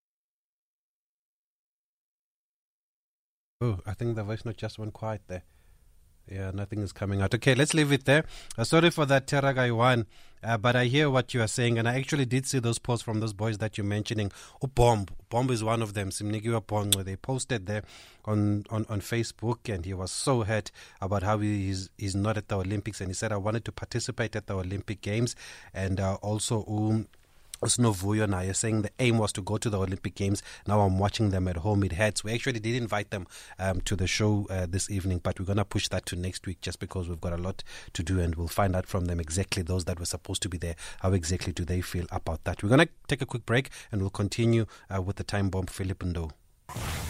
Oh, 3.59 3.79
I 3.87 3.95
think 3.95 4.17
the 4.17 4.23
voice 4.23 4.45
note 4.45 4.59
just 4.59 4.79
went 4.79 4.93
quiet 4.93 5.23
there. 5.29 5.43
Yeah, 6.31 6.51
nothing 6.53 6.81
is 6.81 6.93
coming 6.93 7.23
out. 7.23 7.35
Okay, 7.35 7.55
let's 7.55 7.73
leave 7.73 7.91
it 7.91 8.05
there. 8.05 8.25
Uh, 8.59 8.65
sorry 8.65 8.91
for 8.91 9.07
that, 9.07 9.27
Teragai 9.27 9.75
one, 9.75 10.07
uh, 10.43 10.59
but 10.59 10.77
I 10.77 10.87
hear 10.87 11.09
what 11.09 11.33
you 11.33 11.41
are 11.41 11.47
saying, 11.47 11.79
and 11.79 11.89
I 11.89 11.97
actually 11.97 12.27
did 12.27 12.47
see 12.47 12.59
those 12.59 12.79
posts 12.79 13.03
from 13.03 13.21
those 13.21 13.33
boys 13.33 13.57
that 13.59 13.79
you're 13.79 13.87
mentioning. 13.87 14.31
Oh, 14.61 14.67
Bomb, 14.67 15.07
Bomb 15.31 15.49
is 15.51 15.65
one 15.65 15.81
of 15.81 15.95
them. 15.95 16.11
Simnikiwe 16.11 16.67
Bongo. 16.67 17.03
They 17.03 17.17
posted 17.17 17.65
there 17.65 17.83
on, 18.27 18.65
on, 18.69 18.85
on 18.91 19.01
Facebook, 19.01 19.73
and 19.73 19.87
he 19.87 19.95
was 19.95 20.11
so 20.11 20.43
hurt 20.43 20.71
about 21.01 21.23
how 21.23 21.39
he's 21.39 21.89
he's 21.97 22.17
not 22.17 22.37
at 22.37 22.49
the 22.49 22.59
Olympics, 22.59 23.01
and 23.01 23.09
he 23.09 23.15
said 23.15 23.33
I 23.33 23.39
wanted 23.39 23.65
to 23.65 23.73
participate 23.73 24.37
at 24.37 24.49
the 24.49 24.57
Olympic 24.57 25.01
Games, 25.01 25.35
and 25.73 25.99
uh, 25.99 26.17
also. 26.17 26.63
Um, 26.69 27.09
Snovuyo 27.63 28.45
you're 28.45 28.55
saying 28.55 28.83
the 28.83 28.91
aim 28.99 29.19
was 29.19 29.33
to 29.33 29.43
go 29.43 29.57
to 29.57 29.71
the 29.71 29.79
Olympic 29.79 30.15
Games. 30.15 30.43
Now 30.67 30.81
I'm 30.81 30.99
watching 30.99 31.31
them 31.31 31.49
at 31.49 31.59
home. 31.59 31.85
It 31.85 31.93
hurts. 31.93 32.23
We 32.23 32.33
actually 32.33 32.61
did 32.61 32.75
invite 32.75 33.11
them 33.11 33.27
um, 33.59 33.81
to 33.83 33.97
the 33.97 34.07
show 34.07 34.47
uh, 34.51 34.67
this 34.69 34.91
evening, 34.91 35.21
but 35.23 35.39
we're 35.39 35.47
going 35.47 35.59
to 35.59 35.65
push 35.65 35.89
that 35.89 36.07
to 36.07 36.17
next 36.17 36.47
week 36.47 36.61
just 36.61 36.79
because 36.79 37.09
we've 37.09 37.21
got 37.21 37.33
a 37.33 37.37
lot 37.39 37.63
to 37.95 38.03
do 38.03 38.21
and 38.21 38.35
we'll 38.35 38.49
find 38.49 38.77
out 38.77 38.87
from 38.87 39.07
them 39.07 39.21
exactly 39.21 39.63
those 39.63 39.85
that 39.87 39.99
were 39.99 40.07
supposed 40.07 40.43
to 40.43 40.49
be 40.49 40.59
there. 40.59 40.77
How 41.01 41.13
exactly 41.13 41.53
do 41.53 41.65
they 41.65 41.81
feel 41.81 42.07
about 42.11 42.45
that? 42.45 42.63
We're 42.63 42.69
going 42.69 42.87
to 42.87 42.93
take 43.09 43.23
a 43.23 43.27
quick 43.27 43.47
break 43.47 43.71
and 43.91 44.01
we'll 44.01 44.11
continue 44.11 44.67
uh, 44.95 45.03
with 45.03 45.17
the 45.17 45.25
time 45.25 45.51
bomb, 45.51 45.67
Philip 45.67 45.99
Ndou. 46.01 47.06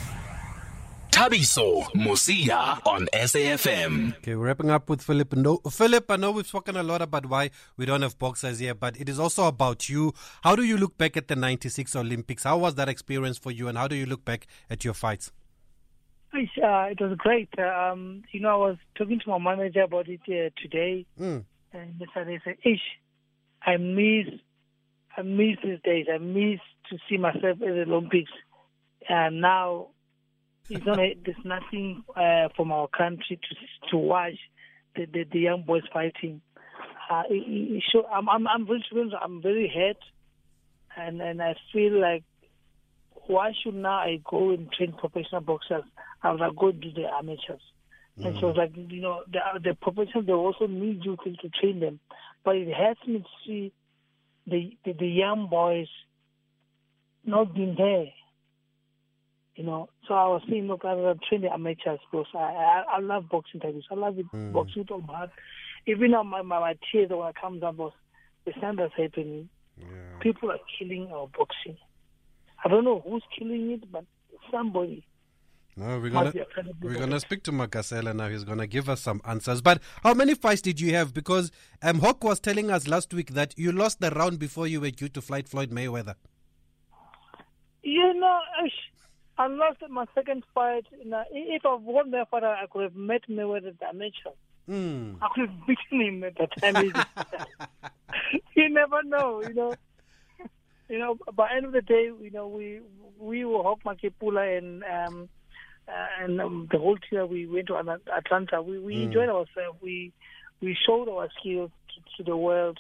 Thabiso 1.17 1.83
Mosia 1.95 2.79
on 2.85 3.07
SAFM. 3.15 4.19
Okay, 4.19 4.35
we're 4.35 4.45
wrapping 4.49 4.69
up 4.69 4.91
with 4.91 5.01
Philip. 5.01 5.33
No, 5.33 5.57
Philip, 5.71 6.11
I 6.11 6.17
know 6.17 6.31
we've 6.31 6.47
spoken 6.47 6.77
a 6.77 6.83
lot 6.83 7.01
about 7.01 7.25
why 7.25 7.49
we 7.79 7.87
don't 7.87 8.03
have 8.03 8.19
boxers 8.19 8.59
here, 8.59 8.75
but 8.75 9.01
it 9.01 9.09
is 9.09 9.19
also 9.19 9.47
about 9.47 9.89
you. 9.89 10.13
How 10.43 10.55
do 10.55 10.63
you 10.63 10.77
look 10.77 10.99
back 10.99 11.17
at 11.17 11.29
the 11.29 11.35
96 11.35 11.97
Olympics? 11.97 12.43
How 12.45 12.59
was 12.59 12.75
that 12.75 12.91
experience 12.91 13.39
for 13.39 13.51
you, 13.51 13.67
and 13.67 13.79
how 13.79 13.89
do 13.89 13.97
you 13.97 14.05
look 14.05 14.27
back 14.27 14.47
at 14.69 14.85
your 14.85 14.93
fights? 14.93 15.33
Uh, 16.35 16.39
it 16.91 17.01
was 17.01 17.17
great. 17.17 17.49
Um, 17.59 18.23
you 18.31 18.41
know, 18.41 18.51
I 18.51 18.69
was 18.69 18.77
talking 18.95 19.19
to 19.21 19.31
my 19.31 19.39
manager 19.39 19.85
about 19.85 20.09
it 20.11 20.21
uh, 20.29 20.51
today, 20.61 21.07
Mm. 21.19 21.47
and 21.73 21.99
they 21.99 22.41
said, 22.45 22.59
"Ish, 22.63 22.83
I 23.63 23.79
miss, 23.79 24.39
I 25.17 25.23
miss 25.23 25.57
these 25.65 25.81
days. 25.83 26.09
I 26.13 26.19
miss 26.19 26.61
to 26.91 26.99
see 27.09 27.17
myself 27.17 27.45
at 27.45 27.59
the 27.61 27.85
Olympics. 27.89 28.33
And 29.09 29.41
now, 29.41 29.87
it's 30.69 30.87
not. 30.87 30.97
There's 30.97 31.45
nothing 31.45 32.03
uh, 32.15 32.49
from 32.57 32.73
our 32.73 32.89
country 32.89 33.39
to 33.39 33.91
to 33.91 33.97
watch 33.97 34.39
the 34.95 35.07
the, 35.07 35.25
the 35.31 35.41
young 35.41 35.63
boys 35.63 35.83
fighting. 35.93 36.41
Uh, 37.11 37.23
it, 37.31 37.45
it, 37.47 37.83
show, 37.93 38.05
I'm 38.07 38.29
I'm 38.29 38.47
I'm 38.47 38.67
very 38.67 38.85
I'm 39.21 39.43
very 39.43 39.73
hurt, 39.75 39.99
and 40.97 41.21
and 41.21 41.43
I 41.43 41.55
feel 41.73 42.01
like 42.01 42.25
why 43.27 43.53
should 43.63 43.75
now 43.75 43.99
I 43.99 44.21
go 44.29 44.51
and 44.51 44.71
train 44.73 44.93
professional 44.93 45.41
boxers? 45.41 45.85
I 46.23 46.37
go 46.57 46.73
to 46.73 46.91
the 46.95 47.07
amateurs. 47.13 47.63
And 48.19 48.39
so, 48.41 48.49
like 48.49 48.73
you 48.75 49.03
know, 49.03 49.23
the 49.31 49.41
the 49.63 49.75
professionals 49.75 50.27
they 50.27 50.33
also 50.33 50.67
need 50.67 51.05
you 51.05 51.17
to, 51.23 51.37
to 51.37 51.49
train 51.61 51.81
them, 51.81 52.01
but 52.45 52.57
it 52.57 52.73
hurts 52.73 53.01
me 53.07 53.19
to 53.19 53.25
see 53.47 53.73
the, 54.47 54.75
the 54.87 54.95
the 54.95 55.07
young 55.07 55.49
boys 55.51 55.89
not 57.25 57.55
being 57.55 57.75
there. 57.77 58.07
You 59.57 59.65
know, 59.65 59.89
so 60.07 60.13
I 60.13 60.29
was 60.29 60.43
saying, 60.51 60.67
look, 60.67 60.85
I 60.85 60.93
will 60.93 61.15
train 61.29 61.41
the 61.41 61.51
amateurs 61.53 61.99
because 62.11 62.27
I, 62.35 62.39
I 62.39 62.85
I 62.97 63.01
love 63.01 63.31
boxing 63.31 63.63
interviews. 63.63 63.87
I 63.91 63.95
love 63.95 64.19
it, 64.19 64.27
boxing 64.53 64.83
with 64.83 64.91
all 64.91 65.01
my 65.01 65.17
heart. 65.17 65.31
Even 65.87 66.11
now, 66.11 66.23
my, 66.23 66.43
my, 66.43 66.61
my 66.61 66.75
tears 66.93 67.09
when 67.09 67.21
I 67.23 67.33
come 67.33 67.59
down, 67.61 67.77
because 67.77 67.93
the 68.45 68.53
sound 68.61 68.79
that's 68.79 68.93
happening, 68.95 69.49
people 70.21 70.51
are 70.51 70.59
killing 70.79 71.09
our 71.11 71.27
boxing. 71.29 71.79
I 72.63 72.69
don't 72.69 72.85
know 72.85 73.03
who's 73.07 73.23
killing 73.39 73.71
it, 73.71 73.91
but 73.91 74.05
somebody. 74.51 75.07
No, 75.79 76.01
we're 76.01 76.11
gonna 76.11 76.33
we're 76.83 76.99
gonna 76.99 77.21
speak 77.21 77.43
to 77.45 77.53
Magasela 77.53 78.15
now. 78.15 78.29
He's 78.29 78.45
gonna 78.45 78.67
give 78.67 78.89
us 78.89 79.03
some 79.03 79.21
answers. 79.27 79.61
But 79.61 79.83
how 80.03 80.15
many 80.15 80.35
fights 80.35 80.63
did 80.63 80.81
you 80.81 80.95
have? 80.95 81.13
Because 81.15 81.51
um, 81.83 81.99
Hawk 82.01 82.25
was 82.25 82.41
telling 82.41 82.71
us 82.71 82.89
last 82.89 83.13
week 83.13 83.33
that 83.33 83.59
you 83.59 83.73
lost 83.73 84.01
the 84.01 84.11
round 84.11 84.39
before 84.39 84.67
you 84.67 84.81
were 84.81 84.91
due 84.91 85.09
to 85.11 85.21
fight 85.21 85.49
Floyd 85.49 85.71
Mayweather. 85.71 86.15
You 87.83 88.15
know, 88.15 88.39
I 89.39 89.47
lost 89.49 89.79
my 89.91 90.07
second 90.15 90.45
fight. 90.55 90.87
If 90.93 91.67
I 91.67 91.75
won 91.75 92.11
that 92.13 92.31
fight, 92.31 92.45
I 92.45 92.67
could 92.71 92.85
have 92.85 92.97
met 92.97 93.23
Mayweather 93.29 93.69
at 93.69 93.79
the 93.79 93.89
amateur. 93.89 94.31
Hmm. 94.67 95.15
I 95.23 95.29
could 95.35 95.49
have 95.49 95.67
beaten 95.67 96.01
him 96.01 96.25
at 96.25 96.37
that 96.39 96.57
time. 96.61 96.93
you 98.57 98.69
never 98.69 99.03
know, 99.03 99.43
you 99.43 99.55
know. 99.55 99.75
You 100.89 100.99
know, 101.01 101.19
by 101.35 101.51
end 101.55 101.67
of 101.67 101.73
the 101.73 101.83
day, 101.83 102.11
you 102.21 102.31
know, 102.33 102.47
we 102.47 102.81
we 103.19 103.45
were 103.45 103.63
Hawk 103.63 103.81
Makepula 103.85 104.57
and 104.57 104.85
um, 104.85 105.29
uh, 105.89 106.07
and 106.23 106.41
um, 106.41 106.69
the 106.71 106.79
whole 106.79 106.97
team. 106.97 107.29
We 107.29 107.47
went 107.47 107.67
to 107.69 107.77
Atlanta. 107.77 108.63
We 108.63 108.79
we 108.79 109.03
enjoyed 109.03 109.29
ourselves. 109.29 109.79
We 109.83 110.13
we 110.61 110.77
showed 110.87 111.09
our 111.09 111.29
skills 111.41 111.71
to, 111.95 112.17
to 112.17 112.31
the 112.31 112.37
world 112.37 112.79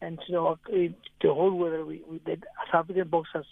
and 0.00 0.18
to 0.26 0.56
the, 0.66 0.94
the 1.22 1.32
whole 1.32 1.52
world. 1.52 1.86
We, 1.86 2.02
we 2.08 2.20
that 2.26 2.40
South 2.72 2.84
African 2.84 3.08
boxers, 3.08 3.46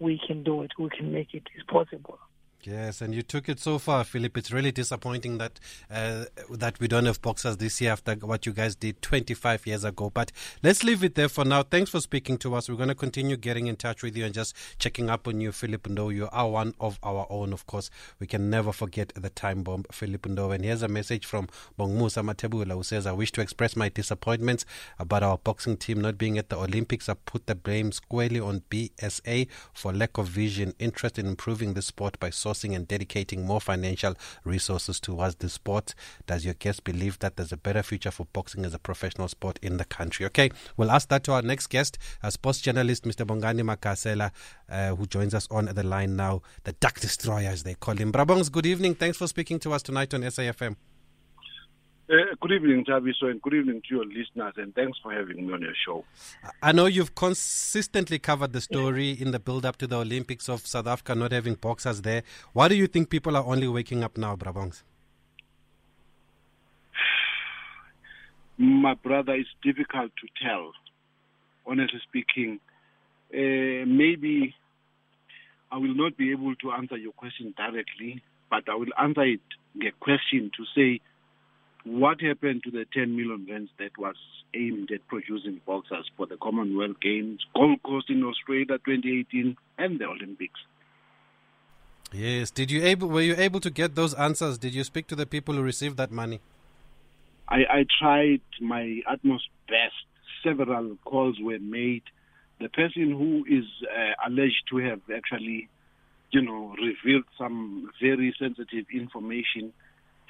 we 0.00 0.20
can 0.26 0.42
do 0.42 0.62
it. 0.62 0.72
We 0.78 0.90
can 0.90 1.12
make 1.12 1.34
it. 1.34 1.44
It's 1.54 1.64
possible. 1.68 2.18
Yes, 2.64 3.00
and 3.00 3.14
you 3.14 3.22
took 3.22 3.48
it 3.48 3.60
so 3.60 3.78
far, 3.78 4.02
Philip. 4.02 4.36
It's 4.36 4.50
really 4.50 4.72
disappointing 4.72 5.38
that 5.38 5.60
uh, 5.88 6.24
that 6.50 6.80
we 6.80 6.88
don't 6.88 7.06
have 7.06 7.22
boxers 7.22 7.56
this 7.56 7.80
year 7.80 7.92
after 7.92 8.14
what 8.14 8.46
you 8.46 8.52
guys 8.52 8.74
did 8.74 9.00
25 9.00 9.64
years 9.64 9.84
ago. 9.84 10.10
But 10.10 10.32
let's 10.64 10.82
leave 10.82 11.04
it 11.04 11.14
there 11.14 11.28
for 11.28 11.44
now. 11.44 11.62
Thanks 11.62 11.88
for 11.88 12.00
speaking 12.00 12.36
to 12.38 12.56
us. 12.56 12.68
We're 12.68 12.74
going 12.74 12.88
to 12.88 12.96
continue 12.96 13.36
getting 13.36 13.68
in 13.68 13.76
touch 13.76 14.02
with 14.02 14.16
you 14.16 14.24
and 14.24 14.34
just 14.34 14.56
checking 14.80 15.08
up 15.08 15.28
on 15.28 15.40
you, 15.40 15.52
Philip 15.52 15.84
Ndou. 15.84 16.12
You 16.12 16.28
are 16.32 16.48
one 16.48 16.74
of 16.80 16.98
our 17.04 17.28
own, 17.30 17.52
of 17.52 17.64
course. 17.68 17.90
We 18.18 18.26
can 18.26 18.50
never 18.50 18.72
forget 18.72 19.12
the 19.14 19.30
time 19.30 19.62
bomb, 19.62 19.84
Philip 19.92 20.22
Ndou. 20.22 20.52
And 20.52 20.64
here's 20.64 20.82
a 20.82 20.88
message 20.88 21.26
from 21.26 21.46
Bongmusa 21.78 22.24
Matebula 22.24 22.72
who 22.72 22.82
says, 22.82 23.06
I 23.06 23.12
wish 23.12 23.30
to 23.32 23.40
express 23.40 23.76
my 23.76 23.88
disappointments 23.88 24.66
about 24.98 25.22
our 25.22 25.38
boxing 25.38 25.76
team 25.76 26.00
not 26.00 26.18
being 26.18 26.36
at 26.38 26.48
the 26.48 26.56
Olympics. 26.56 27.08
I 27.08 27.14
put 27.14 27.46
the 27.46 27.54
blame 27.54 27.92
squarely 27.92 28.40
on 28.40 28.62
BSA 28.68 29.46
for 29.72 29.92
lack 29.92 30.18
of 30.18 30.26
vision, 30.26 30.74
interest 30.80 31.20
in 31.20 31.26
improving 31.26 31.74
the 31.74 31.82
sport 31.82 32.18
by 32.18 32.30
and 32.74 32.86
dedicating 32.88 33.46
more 33.46 33.60
financial 33.60 34.14
resources 34.44 35.00
towards 35.00 35.36
the 35.36 35.48
sport. 35.48 35.94
Does 36.26 36.44
your 36.44 36.54
guest 36.54 36.84
believe 36.84 37.18
that 37.20 37.36
there's 37.36 37.52
a 37.52 37.56
better 37.56 37.82
future 37.82 38.10
for 38.10 38.26
boxing 38.32 38.64
as 38.64 38.74
a 38.74 38.78
professional 38.78 39.28
sport 39.28 39.58
in 39.62 39.76
the 39.76 39.84
country? 39.84 40.26
Okay, 40.26 40.50
we'll 40.76 40.90
ask 40.90 41.08
that 41.08 41.24
to 41.24 41.32
our 41.32 41.42
next 41.42 41.68
guest, 41.68 41.98
a 42.22 42.30
sports 42.30 42.60
journalist, 42.60 43.04
Mr. 43.04 43.26
Bongani 43.26 43.62
Magasela, 43.62 44.30
uh, 44.68 44.94
who 44.94 45.06
joins 45.06 45.34
us 45.34 45.46
on 45.50 45.66
the 45.66 45.82
line 45.82 46.16
now, 46.16 46.42
the 46.64 46.72
Duck 46.72 47.00
Destroyer, 47.00 47.48
as 47.48 47.62
they 47.62 47.74
call 47.74 47.96
him. 47.96 48.12
Brabongs, 48.12 48.50
good 48.50 48.66
evening. 48.66 48.94
Thanks 48.94 49.18
for 49.18 49.26
speaking 49.26 49.58
to 49.60 49.72
us 49.72 49.82
tonight 49.82 50.14
on 50.14 50.22
SAFM. 50.22 50.76
Uh, 52.10 52.34
good 52.40 52.52
evening, 52.52 52.86
Thabiso, 52.86 53.24
and 53.30 53.42
good 53.42 53.52
evening 53.52 53.82
to 53.86 53.96
your 53.96 54.06
listeners, 54.06 54.54
and 54.56 54.74
thanks 54.74 54.96
for 55.02 55.12
having 55.12 55.46
me 55.46 55.52
on 55.52 55.60
your 55.60 55.74
show. 55.84 56.06
I 56.62 56.72
know 56.72 56.86
you've 56.86 57.14
consistently 57.14 58.18
covered 58.18 58.54
the 58.54 58.62
story 58.62 59.10
in 59.10 59.30
the 59.30 59.38
build 59.38 59.66
up 59.66 59.76
to 59.76 59.86
the 59.86 59.98
Olympics 59.98 60.48
of 60.48 60.66
South 60.66 60.86
Africa 60.86 61.14
not 61.14 61.32
having 61.32 61.56
boxers 61.56 62.00
there. 62.00 62.22
Why 62.54 62.68
do 62.68 62.76
you 62.76 62.86
think 62.86 63.10
people 63.10 63.36
are 63.36 63.44
only 63.44 63.68
waking 63.68 64.04
up 64.04 64.16
now, 64.16 64.36
Brabongs? 64.36 64.84
My 68.56 68.94
brother, 68.94 69.34
it's 69.34 69.50
difficult 69.62 70.10
to 70.22 70.28
tell, 70.42 70.72
honestly 71.66 72.00
speaking. 72.08 72.58
Uh, 73.34 73.84
maybe 73.86 74.54
I 75.70 75.76
will 75.76 75.94
not 75.94 76.16
be 76.16 76.32
able 76.32 76.54
to 76.54 76.72
answer 76.72 76.96
your 76.96 77.12
question 77.12 77.52
directly, 77.54 78.22
but 78.48 78.66
I 78.66 78.76
will 78.76 78.94
answer 78.98 79.24
it 79.24 79.40
the 79.74 79.90
question 80.00 80.50
to 80.56 80.64
say 80.74 81.02
what 81.84 82.20
happened 82.20 82.62
to 82.64 82.70
the 82.70 82.86
10 82.92 83.16
million 83.16 83.46
rands 83.48 83.70
that 83.78 83.96
was 83.98 84.16
aimed 84.54 84.90
at 84.90 85.06
producing 85.08 85.60
boxers 85.66 86.10
for 86.16 86.26
the 86.26 86.36
Commonwealth 86.36 87.00
Games, 87.00 87.44
Gold 87.54 87.82
Coast 87.82 88.10
in 88.10 88.22
Australia 88.24 88.78
2018, 88.78 89.56
and 89.78 89.98
the 89.98 90.06
Olympics. 90.06 90.60
Yes. 92.12 92.50
Did 92.50 92.70
you 92.70 92.82
able 92.84 93.08
were 93.08 93.20
you 93.20 93.34
able 93.36 93.60
to 93.60 93.70
get 93.70 93.94
those 93.94 94.14
answers? 94.14 94.56
Did 94.58 94.74
you 94.74 94.84
speak 94.84 95.06
to 95.08 95.16
the 95.16 95.26
people 95.26 95.54
who 95.54 95.62
received 95.62 95.98
that 95.98 96.10
money? 96.10 96.40
I, 97.48 97.56
I 97.70 97.86
tried 97.98 98.40
my 98.60 99.00
utmost 99.06 99.48
best. 99.68 99.94
Several 100.42 100.96
calls 101.04 101.36
were 101.40 101.58
made. 101.58 102.02
The 102.60 102.68
person 102.68 103.10
who 103.10 103.44
is 103.48 103.64
uh, 103.84 104.26
alleged 104.26 104.64
to 104.70 104.78
have 104.78 105.00
actually, 105.14 105.68
you 106.30 106.42
know, 106.42 106.74
revealed 106.80 107.24
some 107.36 107.90
very 108.00 108.34
sensitive 108.38 108.86
information 108.92 109.72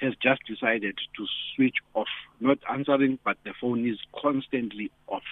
has 0.01 0.13
just 0.21 0.41
decided 0.47 0.97
to 1.17 1.25
switch 1.55 1.75
off, 1.93 2.07
not 2.39 2.59
answering, 2.69 3.19
but 3.23 3.37
the 3.43 3.53
phone 3.59 3.87
is 3.87 3.97
constantly 4.21 4.91
off. 5.07 5.23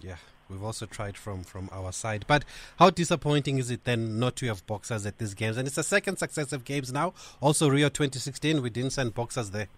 Yeah. 0.00 0.16
We've 0.48 0.62
also 0.62 0.86
tried 0.86 1.16
from 1.16 1.42
from 1.42 1.68
our 1.72 1.92
side. 1.92 2.26
But 2.26 2.44
how 2.78 2.90
disappointing 2.90 3.58
is 3.58 3.70
it 3.70 3.84
then 3.84 4.18
not 4.18 4.36
to 4.36 4.46
have 4.46 4.66
boxers 4.66 5.06
at 5.06 5.18
these 5.18 5.34
games? 5.34 5.56
And 5.56 5.66
it's 5.66 5.76
the 5.76 5.82
second 5.82 6.18
successive 6.18 6.64
games 6.64 6.92
now. 6.92 7.14
Also 7.40 7.68
Rio 7.68 7.88
2016, 7.88 8.60
we 8.60 8.70
didn't 8.70 8.90
send 8.90 9.14
boxers 9.14 9.50
there. 9.50 9.68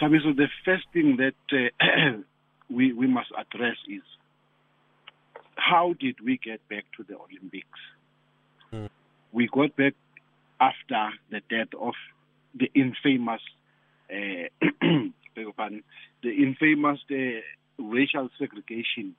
Thabiso, 0.00 0.36
the 0.36 0.48
first 0.64 0.84
thing 0.92 1.16
that 1.16 1.70
uh, 1.82 2.18
we, 2.70 2.92
we 2.92 3.06
must 3.06 3.30
address 3.36 3.76
is 3.88 4.02
how 5.56 5.94
did 5.98 6.20
we 6.20 6.38
get 6.38 6.66
back 6.68 6.84
to 6.96 7.02
the 7.02 7.16
Olympics? 7.16 7.78
Mm. 8.72 8.88
We 9.32 9.48
got 9.48 9.74
back 9.74 9.94
after 10.60 11.10
the 11.30 11.40
death 11.50 11.74
of 11.80 11.94
the 12.58 12.70
infamous, 12.74 13.40
uh, 14.10 15.50
pardon, 15.56 15.82
the 16.22 16.30
infamous 16.30 16.98
uh, 17.10 17.40
racial 17.78 18.28
segregation, 18.38 19.14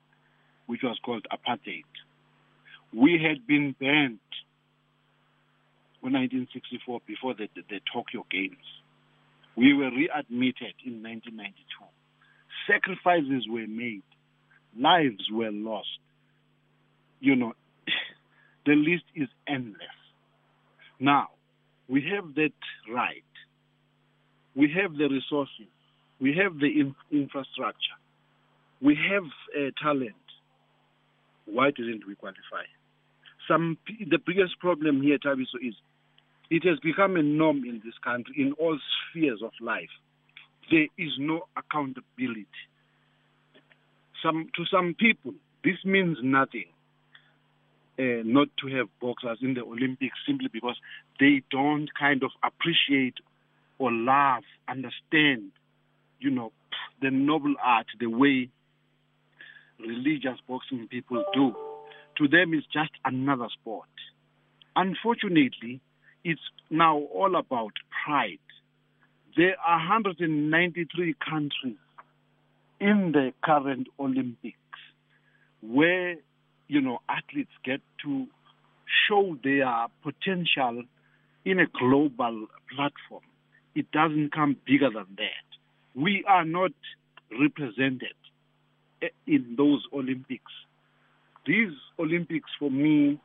which 0.66 0.80
was 0.82 0.98
called 1.04 1.26
apartheid. 1.32 1.84
We 2.92 3.20
had 3.22 3.46
been 3.46 3.74
banned 3.78 4.18
in 6.02 6.12
1964 6.12 7.00
before 7.06 7.34
the, 7.34 7.48
the, 7.54 7.62
the 7.68 7.80
Tokyo 7.92 8.24
Games. 8.30 8.56
We 9.56 9.74
were 9.74 9.90
readmitted 9.90 10.74
in 10.84 11.02
1992. 11.02 11.84
Sacrifices 12.66 13.46
were 13.48 13.66
made. 13.66 14.02
Lives 14.78 15.28
were 15.32 15.50
lost. 15.50 15.88
You 17.20 17.34
know, 17.34 17.52
the 18.66 18.74
list 18.74 19.04
is 19.14 19.28
endless. 19.46 19.98
Now, 21.00 21.28
we 21.88 22.02
have 22.14 22.34
that 22.34 22.52
right. 22.92 23.24
We 24.58 24.68
have 24.82 24.96
the 24.98 25.08
resources. 25.08 25.70
We 26.20 26.34
have 26.42 26.58
the 26.58 26.66
in- 26.66 26.96
infrastructure. 27.12 27.96
We 28.82 28.98
have 29.10 29.22
uh, 29.56 29.70
talent. 29.80 30.26
Why 31.46 31.70
didn't 31.70 32.08
we 32.08 32.16
qualify? 32.16 32.66
Some 33.46 33.78
the 33.86 34.18
biggest 34.18 34.58
problem 34.58 35.00
here, 35.00 35.18
Thabiso, 35.24 35.62
is 35.62 35.74
it 36.50 36.64
has 36.64 36.80
become 36.80 37.14
a 37.14 37.22
norm 37.22 37.58
in 37.58 37.80
this 37.84 37.94
country 38.02 38.34
in 38.36 38.52
all 38.54 38.76
spheres 39.10 39.40
of 39.44 39.52
life. 39.60 39.94
There 40.72 40.88
is 40.98 41.12
no 41.20 41.42
accountability. 41.56 42.46
Some 44.24 44.50
to 44.56 44.64
some 44.66 44.96
people, 44.98 45.34
this 45.62 45.78
means 45.84 46.18
nothing. 46.20 46.66
Uh, 47.96 48.22
not 48.24 48.48
to 48.60 48.66
have 48.76 48.86
boxers 49.00 49.38
in 49.40 49.54
the 49.54 49.62
Olympics 49.62 50.18
simply 50.26 50.48
because 50.52 50.76
they 51.20 51.42
don't 51.50 51.88
kind 51.98 52.22
of 52.24 52.30
appreciate 52.44 53.14
or 53.78 53.92
love, 53.92 54.42
understand, 54.68 55.52
you 56.18 56.30
know, 56.30 56.52
the 57.00 57.10
noble 57.10 57.54
art 57.62 57.86
the 58.00 58.06
way 58.06 58.50
religious 59.78 60.38
boxing 60.48 60.88
people 60.88 61.24
do. 61.32 61.54
To 62.18 62.28
them, 62.28 62.52
it's 62.52 62.66
just 62.66 62.90
another 63.04 63.48
sport. 63.60 63.88
Unfortunately, 64.74 65.80
it's 66.24 66.40
now 66.70 66.98
all 66.98 67.36
about 67.36 67.72
pride. 68.04 68.38
There 69.36 69.54
are 69.64 69.78
193 69.78 71.14
countries 71.24 71.76
in 72.80 73.12
the 73.12 73.32
current 73.44 73.88
Olympics 73.98 74.56
where 75.62 76.16
you 76.68 76.80
know 76.80 76.98
athletes 77.08 77.50
get 77.64 77.80
to 78.04 78.26
show 79.08 79.36
their 79.42 79.86
potential 80.02 80.82
in 81.44 81.60
a 81.60 81.66
global 81.66 82.46
platform. 82.74 83.22
It 83.78 83.92
doesn't 83.92 84.32
come 84.32 84.56
bigger 84.66 84.90
than 84.90 85.06
that. 85.18 85.46
We 85.94 86.24
are 86.26 86.44
not 86.44 86.72
represented 87.30 88.18
in 89.24 89.54
those 89.56 89.84
Olympics. 89.92 90.50
These 91.46 91.74
Olympics 91.96 92.50
for 92.58 92.72
me 92.72 93.20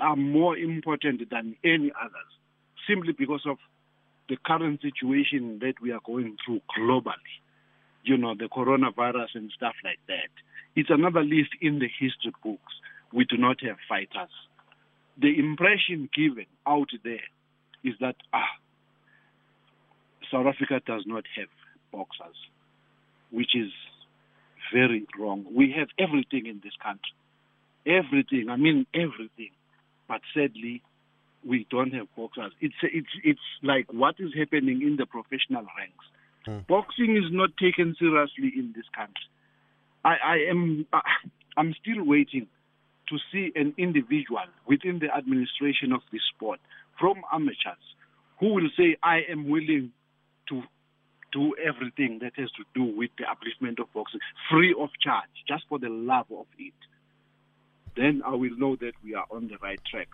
are 0.00 0.16
more 0.16 0.56
important 0.56 1.28
than 1.28 1.54
any 1.62 1.92
others, 2.02 2.32
simply 2.88 3.12
because 3.12 3.42
of 3.44 3.58
the 4.30 4.38
current 4.46 4.80
situation 4.80 5.58
that 5.60 5.74
we 5.82 5.92
are 5.92 6.00
going 6.02 6.38
through 6.42 6.62
globally. 6.74 7.34
You 8.04 8.16
know, 8.16 8.34
the 8.34 8.48
coronavirus 8.48 9.34
and 9.34 9.52
stuff 9.54 9.74
like 9.84 10.00
that. 10.06 10.30
It's 10.76 10.88
another 10.88 11.22
list 11.22 11.50
in 11.60 11.78
the 11.78 11.88
history 11.88 12.32
books. 12.42 12.72
We 13.12 13.26
do 13.26 13.36
not 13.36 13.60
have 13.64 13.76
fighters. 13.86 14.32
The 15.20 15.38
impression 15.38 16.08
given 16.16 16.46
out 16.66 16.88
there 17.04 17.28
is 17.84 17.92
that 18.00 18.16
ah, 18.32 18.48
South 20.30 20.46
Africa 20.46 20.80
does 20.84 21.04
not 21.06 21.24
have 21.36 21.48
boxers, 21.92 22.36
which 23.30 23.54
is 23.54 23.70
very 24.72 25.06
wrong. 25.18 25.46
We 25.54 25.74
have 25.78 25.88
everything 25.98 26.46
in 26.46 26.60
this 26.62 26.74
country. 26.82 27.14
Everything. 27.86 28.48
I 28.50 28.56
mean 28.56 28.86
everything. 28.94 29.50
But 30.08 30.20
sadly, 30.34 30.82
we 31.46 31.66
don't 31.70 31.92
have 31.94 32.06
boxers. 32.16 32.52
It's 32.60 32.74
it's 32.82 33.08
it's 33.24 33.40
like 33.62 33.92
what 33.92 34.16
is 34.18 34.32
happening 34.36 34.82
in 34.82 34.96
the 34.96 35.06
professional 35.06 35.66
ranks. 35.76 36.04
Mm. 36.46 36.66
Boxing 36.66 37.16
is 37.16 37.30
not 37.30 37.50
taken 37.56 37.94
seriously 37.98 38.52
in 38.56 38.72
this 38.74 38.86
country. 38.94 39.28
I, 40.04 40.16
I 40.24 40.36
am 40.50 40.86
I'm 41.56 41.74
still 41.80 42.04
waiting 42.04 42.46
to 43.08 43.18
see 43.32 43.52
an 43.54 43.74
individual 43.78 44.46
within 44.66 44.98
the 44.98 45.14
administration 45.14 45.92
of 45.92 46.00
this 46.12 46.20
sport 46.34 46.60
from 47.00 47.22
amateurs 47.32 47.86
who 48.40 48.54
will 48.54 48.68
say 48.76 48.96
I 49.02 49.20
am 49.30 49.48
willing 49.48 49.92
to 50.50 50.62
do 51.32 51.54
everything 51.62 52.20
that 52.22 52.32
has 52.36 52.50
to 52.52 52.64
do 52.74 52.84
with 52.84 53.10
the 53.18 53.24
upliftment 53.24 53.78
of 53.80 53.92
boxing 53.92 54.20
free 54.50 54.74
of 54.78 54.90
charge, 55.00 55.28
just 55.46 55.64
for 55.68 55.78
the 55.78 55.88
love 55.88 56.26
of 56.30 56.46
it. 56.58 56.72
Then 57.96 58.22
I 58.24 58.30
will 58.30 58.56
know 58.56 58.76
that 58.76 58.92
we 59.04 59.14
are 59.14 59.26
on 59.30 59.48
the 59.48 59.56
right 59.58 59.80
track. 59.84 60.08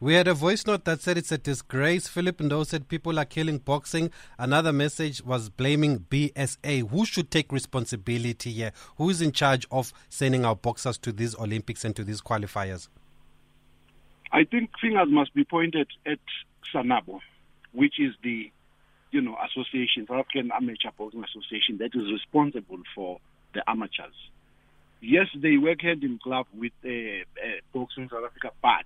We 0.00 0.14
had 0.14 0.28
a 0.28 0.34
voice 0.34 0.64
note 0.64 0.84
that 0.84 1.00
said 1.00 1.18
it's 1.18 1.32
a 1.32 1.38
disgrace. 1.38 2.06
Philip 2.06 2.38
Ndou 2.38 2.64
said 2.64 2.86
people 2.86 3.18
are 3.18 3.24
killing 3.24 3.58
boxing. 3.58 4.12
Another 4.38 4.72
message 4.72 5.24
was 5.24 5.50
blaming 5.50 5.98
BSA. 6.08 6.88
Who 6.88 7.04
should 7.04 7.32
take 7.32 7.50
responsibility 7.50 8.52
here? 8.52 8.70
Who 8.96 9.10
is 9.10 9.20
in 9.20 9.32
charge 9.32 9.66
of 9.72 9.92
sending 10.08 10.44
our 10.44 10.54
boxers 10.54 10.98
to 10.98 11.10
these 11.10 11.34
Olympics 11.36 11.84
and 11.84 11.96
to 11.96 12.04
these 12.04 12.20
qualifiers? 12.20 12.86
I 14.30 14.44
think 14.44 14.70
fingers 14.80 15.08
must 15.10 15.34
be 15.34 15.42
pointed 15.42 15.88
at 16.06 16.20
Sanabo, 16.72 17.18
which 17.72 17.98
is 17.98 18.14
the 18.22 18.52
you 19.10 19.20
know, 19.20 19.36
association, 19.50 20.06
South 20.08 20.26
African 20.26 20.50
Amateur 20.54 20.90
Boxing 20.96 21.24
Association, 21.24 21.78
that 21.78 21.94
is 21.94 22.12
responsible 22.12 22.82
for 22.94 23.18
the 23.54 23.62
amateurs. 23.68 24.14
Yes, 25.00 25.26
they 25.40 25.56
work 25.56 25.82
hand 25.82 26.02
in 26.02 26.18
glove 26.22 26.46
with 26.52 26.72
uh, 26.84 26.88
uh, 26.88 27.60
Boxing 27.72 28.08
South 28.10 28.24
Africa, 28.26 28.50
but 28.60 28.84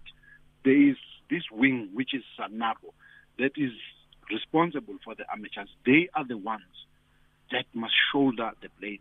there 0.65 0.91
is 0.91 0.97
this 1.31 1.43
wing, 1.51 1.91
which 1.95 2.15
is 2.15 2.23
SANABO, 2.39 2.93
that 3.39 3.53
is 3.57 3.73
responsible 4.31 4.97
for 5.05 5.15
the 5.15 5.25
amateurs. 5.33 5.69
They 5.85 6.09
are 6.15 6.27
the 6.27 6.37
ones 6.37 6.63
that 7.51 7.65
must 7.75 7.95
shoulder 8.13 8.51
the 8.61 8.69
blame. 8.79 9.01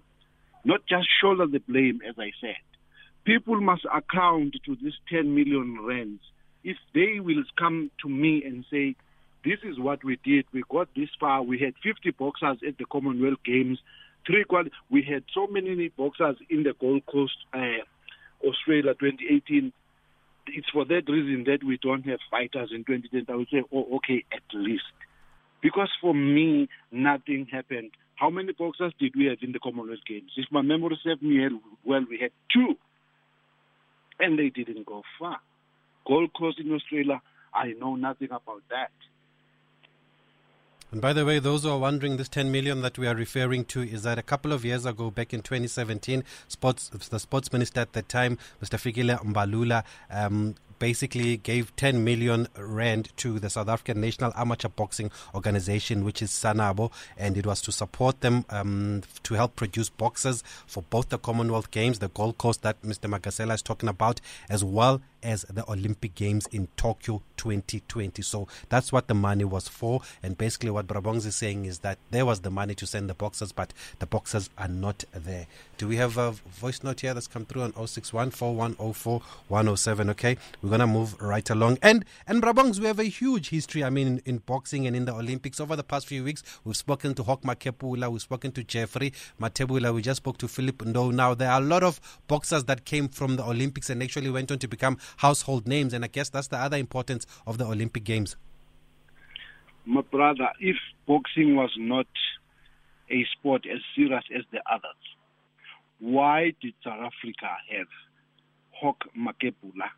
Not 0.64 0.82
just 0.88 1.08
shoulder 1.22 1.48
the 1.48 1.60
blame, 1.60 2.02
as 2.08 2.16
I 2.18 2.32
said. 2.40 2.62
People 3.24 3.60
must 3.62 3.86
account 3.86 4.56
to 4.66 4.76
this 4.82 4.94
10 5.10 5.36
million 5.36 5.86
rands. 5.86 6.22
If 6.64 6.78
they 6.94 7.20
will 7.20 7.44
come 7.58 7.92
to 8.04 8.10
me 8.10 8.44
and 8.44 8.66
say, 8.72 8.96
this 9.43 9.60
is 9.63 9.80
what 9.80 10.04
we 10.04 10.19
did. 10.23 10.45
We 10.54 10.63
got 10.69 10.89
this 10.95 11.10
far. 11.19 11.41
We 11.41 11.60
had 11.60 11.73
50 11.84 12.12
boxers 12.12 12.58
at 12.67 12.77
the 12.77 12.86
Commonwealth 12.86 13.39
Games. 13.43 13.80
Three 14.25 14.43
quali- 14.43 14.71
we 14.89 15.01
had 15.01 15.23
so 15.34 15.47
many 15.47 15.89
boxers 15.89 16.38
in 16.49 16.63
the 16.63 16.73
Gold 16.80 17.06
Coast, 17.08 17.38
uh, 17.54 17.82
Australia 18.43 18.93
2018. 18.93 19.73
It's 20.47 20.69
for 20.69 20.86
that 20.86 21.08
reason 21.08 21.43
that 21.45 21.63
we 21.63 21.77
don't 21.77 22.06
have 22.06 22.19
fighters 22.30 22.71
in 22.71 22.84
2010. 22.84 23.25
I 23.34 23.38
would 23.38 23.49
say, 23.49 23.63
oh, 23.71 23.95
okay, 23.97 24.23
at 24.32 24.43
least. 24.54 24.84
Because 25.62 25.89
for 26.01 26.13
me, 26.13 26.67
nothing 26.91 27.47
happened. 27.51 27.91
How 28.15 28.30
many 28.30 28.51
boxers 28.54 28.93
did 28.99 29.15
we 29.15 29.25
have 29.25 29.39
in 29.41 29.51
the 29.51 29.60
Commonwealth 29.60 30.06
Games? 30.08 30.32
If 30.38 30.51
my 30.51 30.62
memory 30.62 30.99
serves 31.04 31.21
me 31.21 31.47
well, 31.84 32.06
we 32.08 32.19
had 32.19 32.32
two. 32.54 32.75
And 34.19 34.38
they 34.38 34.49
didn't 34.49 34.86
go 34.86 35.01
far. 35.17 35.39
Gold 36.06 36.32
Coast 36.38 36.60
in 36.60 36.71
Australia, 36.71 37.21
I 37.54 37.73
know 37.73 37.95
nothing 37.95 38.30
about 38.32 38.62
that. 38.69 38.91
And 40.91 40.99
by 40.99 41.13
the 41.13 41.25
way, 41.25 41.39
those 41.39 41.63
who 41.63 41.69
are 41.69 41.77
wondering, 41.77 42.17
this 42.17 42.27
10 42.27 42.51
million 42.51 42.82
that 42.82 42.97
we 42.97 43.08
are 43.08 43.15
referring 43.15 43.63
to 43.65 43.82
is 43.82 44.04
that 44.04 44.17
a 44.17 44.21
couple 44.21 44.51
of 44.51 44.65
years 44.65 44.86
ago, 44.86 45.10
back 45.10 45.34
in 45.34 45.41
2017, 45.41 46.21
sports, 46.49 46.89
the 46.89 47.17
sports 47.17 47.54
minister 47.54 47.80
at 47.80 47.93
the 47.93 48.01
time, 48.01 48.38
Mr. 48.62 48.77
Fikile 48.77 49.17
Mbalula, 49.23 49.86
um, 50.10 50.56
basically 50.80 51.38
gave 51.38 51.73
10 51.77 52.04
million 52.04 52.47
rand 52.58 53.15
to 53.15 53.39
the 53.39 53.49
South 53.49 53.69
African 53.69 54.01
National 54.01 54.34
Amateur 54.36 54.67
Boxing 54.67 55.12
Organization, 55.34 56.04
which 56.04 56.21
is 56.21 56.32
Sanabo, 56.32 56.91
and 57.15 57.38
it 57.38 57.45
was 57.45 57.62
to 57.62 57.71
support 57.71 58.19
them 58.19 58.43
um, 58.49 59.04
to 59.23 59.36
help 59.36 59.56
produce 59.56 59.89
boxers 59.89 60.43
for 60.67 60.84
both 60.89 61.08
the 61.08 61.19
Commonwealth 61.19 61.71
Games, 61.71 61.99
the 61.99 62.10
Gold 62.10 62.38
Coast 62.38 62.63
that 62.63 62.82
Mr. 62.82 63.10
Magasela 63.10 63.54
is 63.54 63.62
talking 63.62 63.88
about, 63.88 64.19
as 64.49 64.62
well 64.63 65.01
as 65.24 65.44
the 65.44 65.70
Olympic 65.70 66.16
Games 66.16 66.48
in 66.52 66.68
Tokyo 66.78 67.22
2020. 67.38 68.22
So 68.22 68.48
that's 68.70 68.92
what 68.92 69.08
the 69.08 69.14
money 69.14 69.44
was 69.44 69.68
for. 69.68 70.02
And 70.22 70.38
basically, 70.38 70.70
what 70.70 70.88
Brabongs 70.88 71.26
is 71.26 71.36
saying 71.36 71.66
is 71.66 71.80
that 71.80 71.98
there 72.12 72.26
was 72.26 72.42
the 72.42 72.52
money 72.52 72.76
to 72.76 72.86
send 72.86 73.10
the 73.10 73.14
boxers, 73.14 73.52
but 73.52 73.74
the 74.00 74.06
boxers 74.06 74.50
are 74.58 74.68
not 74.68 75.04
there. 75.14 75.48
Do 75.78 75.88
we 75.88 75.96
have 75.96 76.18
a 76.18 76.32
voice 76.32 76.84
note 76.84 77.02
here 77.02 77.16
that's 77.16 77.26
come 77.26 77.46
through 77.46 77.64
on 77.64 77.88
061 77.88 78.30
107? 78.30 80.10
Okay, 80.12 80.38
we're 80.62 80.70
going 80.70 80.80
to 80.82 80.88
move 80.88 81.20
right 81.20 81.50
along. 81.50 81.80
And, 81.82 82.06
and 82.28 82.42
Brabongs, 82.42 82.80
we 82.80 82.86
have 82.86 83.00
a 83.00 83.06
huge 83.06 83.50
history, 83.50 83.84
I 83.84 83.90
mean, 83.90 84.08
in, 84.08 84.22
in, 84.26 84.38
boxing 84.38 84.86
and 84.86 84.96
in 84.96 85.06
the 85.06 85.14
Olympics. 85.14 85.60
Over 85.60 85.76
the 85.76 85.84
past 85.84 86.06
few 86.06 86.24
weeks, 86.24 86.44
we've 86.64 86.78
spoken 86.78 87.16
to 87.16 87.24
Hawk 87.24 87.42
Makepula, 87.42 88.12
we've 88.12 88.22
spoken 88.22 88.52
to 88.52 88.64
Jeffrey 88.64 89.14
Mathebula, 89.40 89.92
we 89.94 90.04
just 90.04 90.18
spoke 90.18 90.38
to 90.38 90.48
Philip 90.48 90.78
Ndou. 90.78 91.14
Now, 91.14 91.34
there 91.34 91.50
are 91.50 91.60
a 91.60 91.64
lot 91.64 91.82
of 91.82 92.00
boxers 92.28 92.66
that 92.66 92.86
came 92.86 93.08
from 93.08 93.38
the 93.38 93.44
Olympics 93.44 93.90
and 93.90 94.04
actually 94.04 94.30
went 94.30 94.52
on 94.52 94.60
to 94.60 94.68
become 94.68 95.00
household 95.17 95.67
names. 95.67 95.93
And 95.93 96.04
I 96.04 96.08
guess 96.08 96.30
that's 96.30 96.47
the 96.47 96.58
other 96.58 96.78
importance 96.78 97.26
of 97.45 97.58
the 97.58 97.65
Olympic 97.65 98.04
Games. 98.04 98.36
My 99.86 100.02
brother, 100.02 100.50
if 100.60 100.76
boxing 101.08 101.56
was 101.56 101.71
not 101.78 102.08
a 103.10 103.26
sport 103.34 103.65
as 103.71 103.80
serious 103.95 104.24
as 104.36 104.43
the 104.52 104.62
others, 104.71 105.02
why 106.00 106.54
did 106.62 106.74
South 106.84 107.00
Africa 107.00 107.50
have 107.69 107.88
Hawk 108.71 109.04
Makepula 109.17 109.89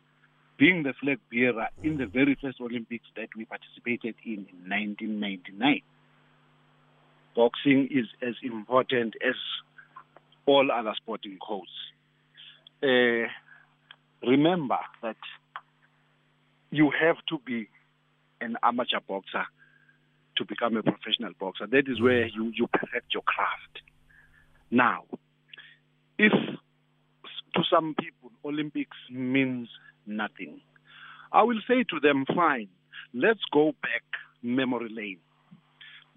being 0.58 0.82
the 0.82 0.94
flag 1.00 1.18
bearer 1.30 1.68
in 1.82 1.96
the 1.96 2.06
very 2.06 2.36
first 2.40 2.60
Olympics 2.60 3.06
that 3.16 3.28
we 3.36 3.44
participated 3.44 4.14
in 4.24 4.46
in 4.50 4.68
1999? 4.68 5.80
Boxing 7.34 7.88
is 7.90 8.06
as 8.22 8.34
important 8.42 9.14
as 9.26 9.34
all 10.46 10.70
other 10.70 10.94
sporting 10.96 11.38
codes. 11.44 11.68
Uh, 12.82 13.28
remember 14.36 14.78
that 15.02 15.16
you 16.70 16.90
have 17.00 17.16
to 17.28 17.38
be 17.46 17.68
an 18.40 18.56
amateur 18.62 19.00
boxer 19.06 19.46
to 20.36 20.44
become 20.44 20.76
a 20.76 20.82
professional 20.82 21.32
boxer. 21.38 21.66
That 21.66 21.84
is 21.88 22.00
where 22.00 22.26
you, 22.26 22.52
you 22.54 22.66
perfect 22.66 23.14
your 23.14 23.22
craft. 23.22 23.74
Now, 24.70 25.04
if 26.18 26.32
to 26.32 27.62
some 27.70 27.94
people 27.98 28.30
Olympics 28.44 28.96
means 29.10 29.68
nothing, 30.06 30.60
I 31.32 31.42
will 31.44 31.60
say 31.68 31.84
to 31.90 32.00
them, 32.00 32.24
fine. 32.34 32.68
let's 33.12 33.44
go 33.52 33.72
back 33.82 34.02
memory 34.42 34.90
lane. 34.90 35.18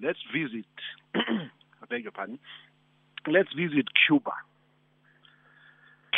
Let's 0.02 0.20
visit, 0.34 0.66
I 1.16 1.86
beg 1.90 2.04
your 2.04 2.12
pardon, 2.12 2.40
let's 3.28 3.54
visit 3.54 3.86
Cuba. 4.08 4.34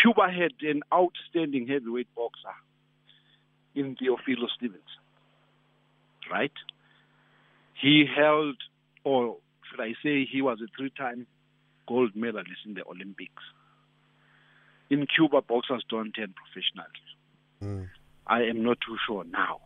Cuba 0.01 0.27
had 0.31 0.53
an 0.61 0.81
outstanding 0.93 1.67
heavyweight 1.67 2.13
boxer 2.15 2.55
in 3.75 3.95
Teófilo 3.95 4.47
Stevens, 4.55 4.81
right? 6.31 6.51
He 7.81 8.05
held, 8.05 8.57
or 9.03 9.37
should 9.69 9.81
I 9.81 9.93
say, 10.03 10.25
he 10.25 10.41
was 10.41 10.59
a 10.61 10.67
three 10.77 10.91
time 10.97 11.27
gold 11.87 12.15
medalist 12.15 12.65
in 12.65 12.75
the 12.75 12.85
Olympics. 12.85 13.43
In 14.89 15.05
Cuba, 15.13 15.41
boxers 15.41 15.83
don't 15.89 16.11
turn 16.11 16.33
professionals. 16.33 16.99
Hmm. 17.59 17.83
I 18.25 18.43
am 18.43 18.63
not 18.63 18.77
too 18.85 18.97
sure 19.07 19.23
now. 19.23 19.61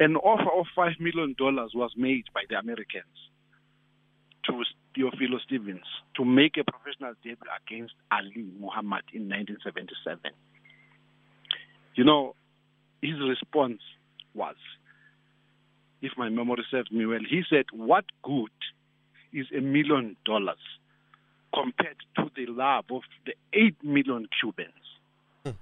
An 0.00 0.16
offer 0.16 0.50
of 0.58 0.66
$5 0.76 1.00
million 1.00 1.34
was 1.38 1.92
made 1.96 2.24
by 2.32 2.42
the 2.48 2.58
Americans 2.58 3.04
to 4.48 4.64
Teófilo 4.96 5.40
Stevens 5.46 5.84
to 6.16 6.24
make 6.24 6.56
a 6.56 6.64
professional 6.64 7.14
debut 7.22 7.48
against 7.62 7.94
Ali 8.10 8.46
Muhammad 8.58 9.04
in 9.12 9.28
1977. 9.28 10.32
You 11.94 12.04
know, 12.04 12.34
his 13.02 13.14
response 13.20 13.80
was, 14.34 14.56
if 16.02 16.12
my 16.16 16.28
memory 16.28 16.64
serves 16.70 16.90
me 16.90 17.06
well, 17.06 17.20
he 17.28 17.42
said, 17.48 17.66
What 17.72 18.04
good 18.22 18.50
is 19.32 19.46
a 19.56 19.60
million 19.60 20.16
dollars 20.24 20.58
compared 21.52 21.96
to 22.16 22.30
the 22.36 22.46
love 22.46 22.84
of 22.90 23.02
the 23.26 23.34
8 23.52 23.84
million 23.84 24.28
Cubans? 24.40 24.72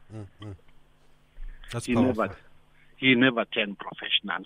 That's 1.72 1.86
he 1.86 1.94
powerful. 1.94 2.24
never 2.24 2.36
he 2.96 3.14
never 3.14 3.44
turned 3.44 3.78
professional. 3.78 4.44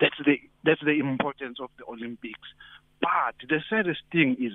That's 0.00 0.16
the 0.24 0.38
that's 0.64 0.80
the 0.84 0.98
importance 0.98 1.58
of 1.60 1.70
the 1.78 1.84
Olympics. 1.86 2.48
But 3.06 3.36
the 3.48 3.60
saddest 3.70 4.00
thing 4.10 4.36
is 4.40 4.52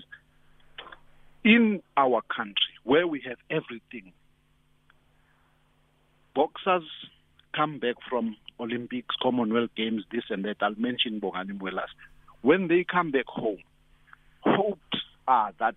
in 1.46 1.82
our 1.96 2.22
country 2.24 2.74
where 2.84 3.08
we 3.08 3.24
have 3.26 3.38
everything, 3.50 4.12
boxers 6.36 6.84
come 7.56 7.80
back 7.80 7.96
from 8.10 8.36
Olympics, 8.60 9.16
Commonwealth 9.22 9.70
Games, 9.78 10.04
this 10.12 10.24
and 10.30 10.44
that. 10.44 10.58
I'll 10.60 10.76
mention 10.76 11.22
Bongani 11.22 11.58
Mwelase. 11.60 11.96
When 12.42 12.68
they 12.68 12.84
come 12.84 13.12
back 13.12 13.28
home, 13.28 13.64
hopes 14.42 15.00
are 15.30 15.54
that 15.60 15.76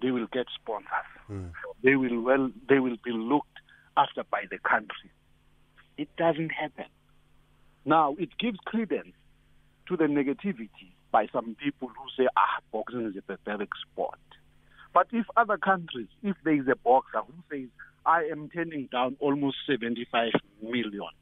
they 0.00 0.10
will 0.10 0.28
get 0.32 0.46
sponsors. 0.54 0.88
Hmm. 1.26 1.48
They 1.82 1.96
will 1.96 2.18
well 2.22 2.50
they 2.66 2.78
will 2.78 2.96
be 3.04 3.12
looked 3.12 3.58
after 3.94 4.24
by 4.30 4.44
the 4.50 4.58
country. 4.58 5.10
It 5.98 6.08
doesn't 6.16 6.50
happen. 6.50 6.86
Now 7.84 8.16
it 8.18 8.30
gives 8.38 8.58
credence 8.64 9.12
to 9.88 9.98
the 9.98 10.04
negativity 10.04 10.93
by 11.14 11.28
some 11.32 11.54
people 11.62 11.86
who 11.86 12.06
say, 12.24 12.28
ah, 12.36 12.58
boxing 12.72 13.06
is 13.06 13.16
a 13.16 13.22
pathetic 13.22 13.68
sport. 13.82 14.18
But 14.92 15.06
if 15.12 15.26
other 15.36 15.56
countries, 15.56 16.08
if 16.24 16.34
there 16.42 16.60
is 16.60 16.66
a 16.66 16.74
boxer 16.74 17.20
who 17.20 17.34
says, 17.48 17.68
I 18.04 18.24
am 18.24 18.50
turning 18.52 18.88
down 18.90 19.16
almost 19.20 19.58
75 19.64 20.32
million 20.60 21.14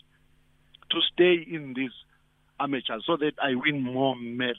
to 0.93 0.99
stay 1.13 1.35
in 1.47 1.75
this 1.75 1.93
amateur 2.59 3.01
so 3.07 3.19
that 3.19 3.35
I 3.39 3.55
win 3.55 3.83
more 3.83 4.17
medals 4.17 4.57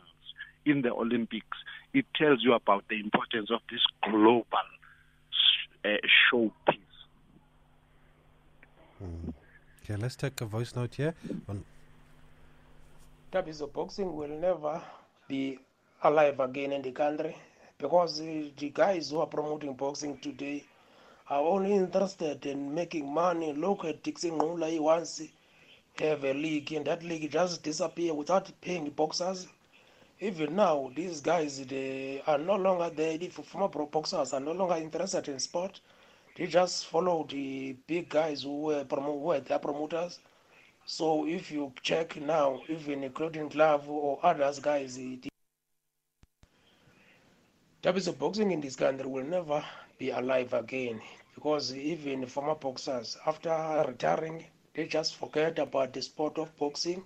in 0.67 0.84
the 0.84 0.93
Olympics, 0.93 1.58
it 1.96 2.06
tells 2.15 2.43
you 2.43 2.54
about 2.54 2.84
the 2.88 3.00
importance 3.00 3.50
of 3.50 3.62
this 3.72 3.82
global 4.04 4.46
uh, 5.84 5.88
showpiece. 6.32 6.78
Okay, 9.84 9.96
let's 9.96 10.15
take 10.15 10.39
a 10.41 10.46
voice 10.46 10.76
note 10.76 10.93
here. 10.93 11.15
On, 11.50 11.65
Thabiso 13.32 13.74
boxing 13.74 14.15
will 14.15 14.28
never 14.28 14.80
be 15.34 15.60
alive 16.04 16.39
again 16.39 16.72
in 16.74 16.82
the 16.84 16.91
country 16.91 17.36
because 17.80 18.19
the 18.19 18.69
guys 18.74 19.10
who 19.10 19.19
are 19.19 19.26
promoting 19.28 19.74
boxing 19.74 20.17
today 20.19 20.63
are 21.30 21.41
only 21.41 21.74
interested 21.74 22.46
in 22.46 22.74
making 22.74 23.12
money. 23.12 23.52
Look 23.54 23.86
at 23.86 24.04
Dixon 24.04 24.38
Ngula, 24.38 24.69
he 24.69 25.30
to 25.98 26.06
have 26.08 26.24
a 26.24 26.34
league, 26.34 26.72
and 26.74 26.86
that 26.86 27.04
league 27.04 27.32
just 27.32 27.63
disappear 27.63 28.13
without 28.13 28.52
paying 28.62 28.89
boxers. 28.91 29.48
Even 30.19 30.56
now, 30.56 30.91
these 30.96 31.22
guys 31.22 31.65
they 31.65 32.22
are 32.28 32.38
no 32.38 32.56
longer 32.56 32.89
there. 32.96 33.17
The 33.17 33.30
former 33.30 33.67
boxers 33.67 34.34
are 34.34 34.39
no 34.39 34.52
longer 34.52 34.76
interested 34.76 35.28
in 35.30 35.39
sport. 35.39 35.80
They 36.38 36.46
just 36.48 36.86
follow 36.88 37.26
the 37.30 37.74
big 37.88 38.10
guys 38.10 38.43
who 38.43 38.62
were, 38.62 38.84
promo- 38.86 39.13
who 39.13 39.19
were 39.30 39.39
their 39.39 39.60
promoters. 39.60 40.19
So 40.86 41.26
if 41.26 41.50
you 41.50 41.72
check 41.82 42.17
now, 42.17 42.62
even 42.67 43.04
including 43.04 43.48
Glove 43.50 43.89
or 43.89 44.19
others 44.22 44.60
guys, 44.60 45.00
of 48.08 48.19
boxing 48.19 48.52
in 48.52 48.62
this 48.62 48.76
country 48.76 49.08
will 49.08 49.24
never 49.24 49.63
be 49.98 50.10
alive 50.10 50.54
again 50.54 51.02
because 51.36 51.74
even 51.76 52.26
former 52.26 52.56
boxers, 52.56 53.17
after 53.26 53.86
retiring, 53.88 54.46
they 54.74 54.88
just 54.88 55.15
forget 55.15 55.58
about 55.60 55.93
the 55.93 56.02
sport 56.02 56.38
of 56.38 56.56
boxing 56.58 57.04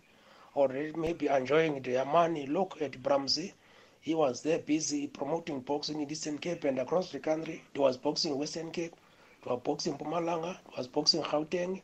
or 0.55 0.67
they 0.67 0.91
may 0.93 1.13
be 1.13 1.27
enjoying 1.27 1.81
their 1.81 2.05
money. 2.05 2.47
Look 2.47 2.81
at 2.81 3.03
Bramsey. 3.03 3.53
He 4.01 4.15
was 4.15 4.41
there 4.41 4.59
busy 4.59 5.07
promoting 5.07 5.59
boxing 5.61 6.01
in 6.01 6.11
Eastern 6.11 6.39
Cape 6.39 6.63
and 6.63 6.79
across 6.79 7.11
the 7.11 7.19
country. 7.19 7.63
There 7.73 7.83
was 7.83 7.97
boxing 7.97 8.31
in 8.31 8.39
Western 8.39 8.71
Cape, 8.71 8.95
there 9.43 9.53
was 9.53 9.61
boxing 9.63 9.93
in 9.93 9.99
Mpumalanga, 9.99 10.53
there 10.53 10.77
was 10.77 10.87
boxing 10.87 11.21
in 11.21 11.25
Gauteng, 11.27 11.81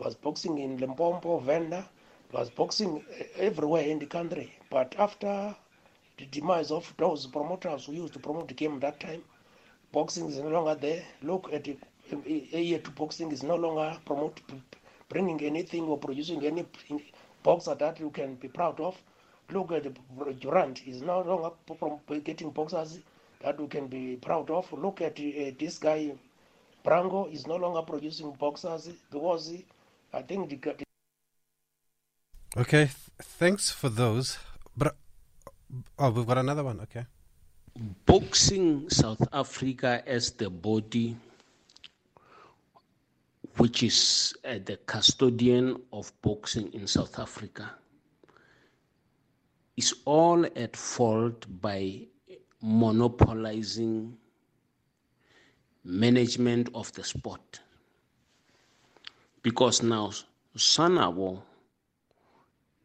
there 0.00 0.06
was 0.06 0.14
boxing 0.14 0.56
in 0.56 0.78
Limpopo, 0.78 1.40
Venda, 1.40 1.86
there 2.32 2.40
was 2.40 2.48
boxing 2.48 3.04
eh, 3.18 3.24
everywhere 3.36 3.82
in 3.82 3.98
the 3.98 4.06
country. 4.06 4.50
But 4.70 4.94
after 4.98 5.54
the 6.16 6.24
demise 6.24 6.70
of 6.70 6.90
those 6.96 7.26
promoters 7.26 7.84
who 7.84 7.92
used 7.92 8.14
to 8.14 8.18
promote 8.18 8.48
the 8.48 8.54
game 8.54 8.80
that 8.80 8.98
time, 8.98 9.22
boxing 9.92 10.30
is 10.30 10.38
no 10.38 10.48
longer 10.48 10.74
there. 10.74 11.02
Look 11.20 11.52
at 11.52 11.64
the 11.64 11.76
a 12.54 12.78
to 12.78 12.90
boxing 12.92 13.30
is 13.30 13.42
no 13.42 13.56
longer 13.56 13.94
promote 14.06 14.40
bringing 15.10 15.38
anything 15.42 15.84
or 15.84 15.98
producing 15.98 16.46
any 16.46 16.64
boxer 17.42 17.74
that 17.74 18.00
you 18.00 18.08
can 18.08 18.36
be 18.36 18.48
proud 18.48 18.80
of. 18.80 18.96
Look 19.52 19.70
at 19.70 19.82
the 19.82 20.32
Durant 20.40 20.86
is 20.88 21.02
no 21.02 21.20
longer 21.20 21.50
pro- 21.66 22.00
getting 22.20 22.52
boxers 22.52 23.00
that 23.42 23.60
you 23.60 23.66
can 23.66 23.86
be 23.86 24.16
proud 24.16 24.48
of. 24.48 24.72
Look 24.72 25.02
at 25.02 25.20
uh, 25.20 25.50
this 25.58 25.76
guy 25.78 26.12
Brango 26.86 27.30
is 27.30 27.46
no 27.46 27.56
longer 27.56 27.82
producing 27.82 28.32
boxers 28.32 28.88
because 29.10 29.52
I 30.12 30.22
think 30.22 30.50
the, 30.50 30.56
the 30.56 30.84
okay, 32.60 32.84
th- 32.86 32.96
thanks 33.22 33.70
for 33.70 33.88
those. 33.88 34.38
But 34.76 34.96
oh, 35.98 36.10
we've 36.10 36.26
got 36.26 36.38
another 36.38 36.64
one. 36.64 36.80
Okay. 36.80 37.06
boxing 38.06 38.90
South 38.90 39.26
Africa 39.32 40.02
as 40.06 40.32
the 40.32 40.50
body, 40.50 41.16
which 43.56 43.82
is 43.82 44.34
uh, 44.44 44.58
the 44.64 44.76
custodian 44.86 45.80
of 45.92 46.12
boxing 46.22 46.72
in 46.72 46.86
South 46.86 47.18
Africa, 47.18 47.70
is 49.76 49.94
all 50.04 50.44
at 50.44 50.76
fault 50.76 51.46
by 51.60 52.00
monopolizing 52.62 54.16
management 55.84 56.68
of 56.74 56.92
the 56.92 57.04
sport. 57.04 57.60
Because 59.42 59.82
now 59.82 60.10
Sanabo 60.56 61.42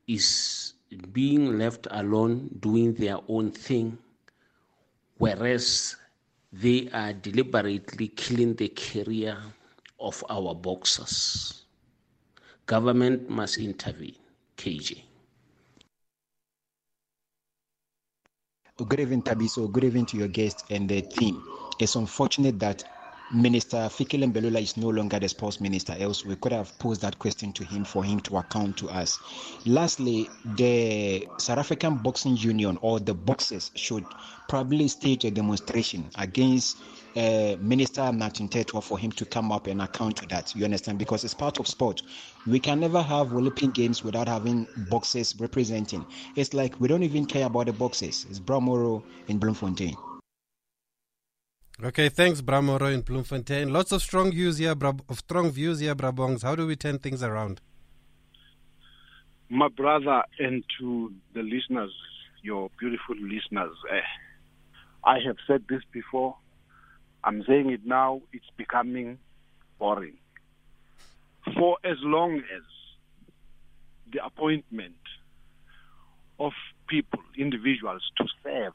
is 0.08 0.74
being 1.12 1.58
left 1.58 1.88
alone 1.92 2.50
doing 2.60 2.94
their 2.94 3.18
own 3.28 3.52
thing 3.52 3.98
whereas 5.18 5.96
they 6.52 6.90
are 6.94 7.14
deliberately 7.14 8.08
killing 8.10 8.54
the 8.56 8.70
career 8.70 9.38
of 10.00 10.24
our 10.30 10.54
boxers. 10.54 11.64
Government 12.66 13.30
must 13.30 13.58
intervene. 13.58 14.16
KJ. 14.58 15.02
Good 18.78 19.00
evening, 19.00 19.22
Thabiso. 19.22 19.72
Good 19.72 19.86
evening 19.86 20.06
to 20.08 20.18
your 20.18 20.28
guest 20.28 20.66
and 20.70 20.88
the 20.90 21.02
team. 21.02 21.44
It's 21.80 21.96
unfortunate 21.96 22.60
that 22.60 22.84
Minister 23.34 23.78
Fikile 23.90 24.32
Mbalula 24.32 24.62
is 24.62 24.78
no 24.78 24.88
longer 24.90 25.20
the 25.20 25.28
sports 25.28 25.60
minister, 25.60 25.96
else 25.98 26.24
we 26.24 26.36
could 26.36 26.52
have 26.52 26.78
posed 26.78 27.02
that 27.02 27.18
question 27.18 27.52
to 27.54 27.64
him 27.64 27.84
for 27.84 28.04
him 28.04 28.20
to 28.20 28.38
account 28.38 28.78
to 28.78 28.88
us. 28.90 29.20
Lastly, 29.66 30.30
the 30.56 31.28
South 31.40 31.58
African 31.58 31.96
Boxing 31.98 32.38
Union 32.38 32.78
or 32.82 33.00
the 33.00 33.16
boxers 33.16 33.72
should 33.74 34.06
probably 34.48 34.88
stage 34.88 35.26
a 35.26 35.32
demonstration 35.32 36.06
against 36.20 36.78
uh, 37.16 37.56
Minister 37.60 38.12
Martin 38.12 38.48
Mthethwa 38.48 38.84
for 38.84 39.00
him 39.00 39.12
to 39.14 39.26
come 39.26 39.52
up 39.52 39.66
and 39.66 39.82
account 39.82 40.18
to 40.18 40.28
that. 40.28 40.56
You 40.56 40.64
understand? 40.66 41.00
Because 41.00 41.24
it's 41.24 41.34
part 41.34 41.60
of 41.60 41.68
sport. 41.68 42.04
We 42.46 42.60
can 42.60 42.80
never 42.80 43.02
have 43.02 43.34
Olympic 43.34 43.74
Games 43.74 44.04
without 44.04 44.28
having 44.28 44.68
boxers 44.90 45.36
representing. 45.40 46.06
It's 46.36 46.54
like 46.54 46.80
we 46.80 46.88
don't 46.88 47.04
even 47.04 47.26
care 47.26 47.48
about 47.48 47.66
the 47.66 47.74
boxers. 47.74 48.28
It's 48.30 48.40
Bramoro 48.40 49.02
in 49.28 49.40
Bloemfontein. 49.40 49.96
Okay, 51.84 52.08
thanks, 52.10 52.42
Bramoro 52.42 52.94
in 52.94 53.02
Bloemfontein. 53.02 53.72
Lots 53.72 53.92
of 53.92 54.02
strong 54.02 54.32
views 54.32 54.58
here, 54.60 54.76
Bra- 54.76 54.94
of 55.10 55.20
strong 55.20 55.52
views 55.52 55.80
here, 55.80 55.94
Brabongs. 55.94 56.44
How 56.44 56.56
do 56.56 56.66
we 56.66 56.76
turn 56.76 57.00
things 57.00 57.22
around? 57.22 57.60
my 59.50 59.68
brother, 59.68 60.24
and 60.40 60.64
to 60.80 61.14
the 61.34 61.42
listeners, 61.42 61.92
your 62.42 62.70
beautiful 62.80 63.16
listeners, 63.16 63.76
uh, 63.92 65.08
I 65.08 65.20
have 65.26 65.38
said 65.48 65.66
this 65.70 65.82
before. 65.92 66.36
I'm 67.24 67.44
saying 67.48 67.70
it 67.72 67.82
now. 67.86 68.22
It's 68.34 68.50
becoming 68.58 69.20
boring. 69.80 70.18
For 71.56 71.78
as 71.84 71.98
long 72.02 72.38
as 72.38 72.64
the 74.12 74.26
appointment 74.26 74.96
of 76.40 76.54
people, 76.88 77.20
individuals, 77.38 78.02
to 78.18 78.26
serve 78.44 78.74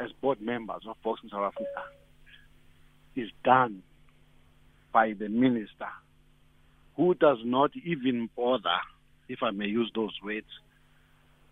as 0.00 0.10
board 0.20 0.40
members 0.40 0.82
of 0.88 0.96
Boxing 1.02 1.30
South 1.30 1.52
Africa 1.52 1.82
is 3.14 3.28
done 3.44 3.82
by 4.92 5.12
the 5.12 5.28
minister 5.28 5.88
who 6.96 7.14
does 7.14 7.38
not 7.44 7.70
even 7.84 8.28
bother, 8.36 8.78
if 9.28 9.42
I 9.42 9.50
may 9.50 9.66
use 9.66 9.90
those 9.94 10.16
words, 10.24 10.46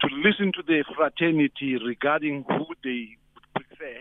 to 0.01 0.09
listen 0.15 0.53
to 0.53 0.63
the 0.67 0.85
fraternity 0.97 1.77
regarding 1.85 2.45
who 2.49 2.67
they 2.85 3.17
would 3.35 3.45
prefer 3.55 4.01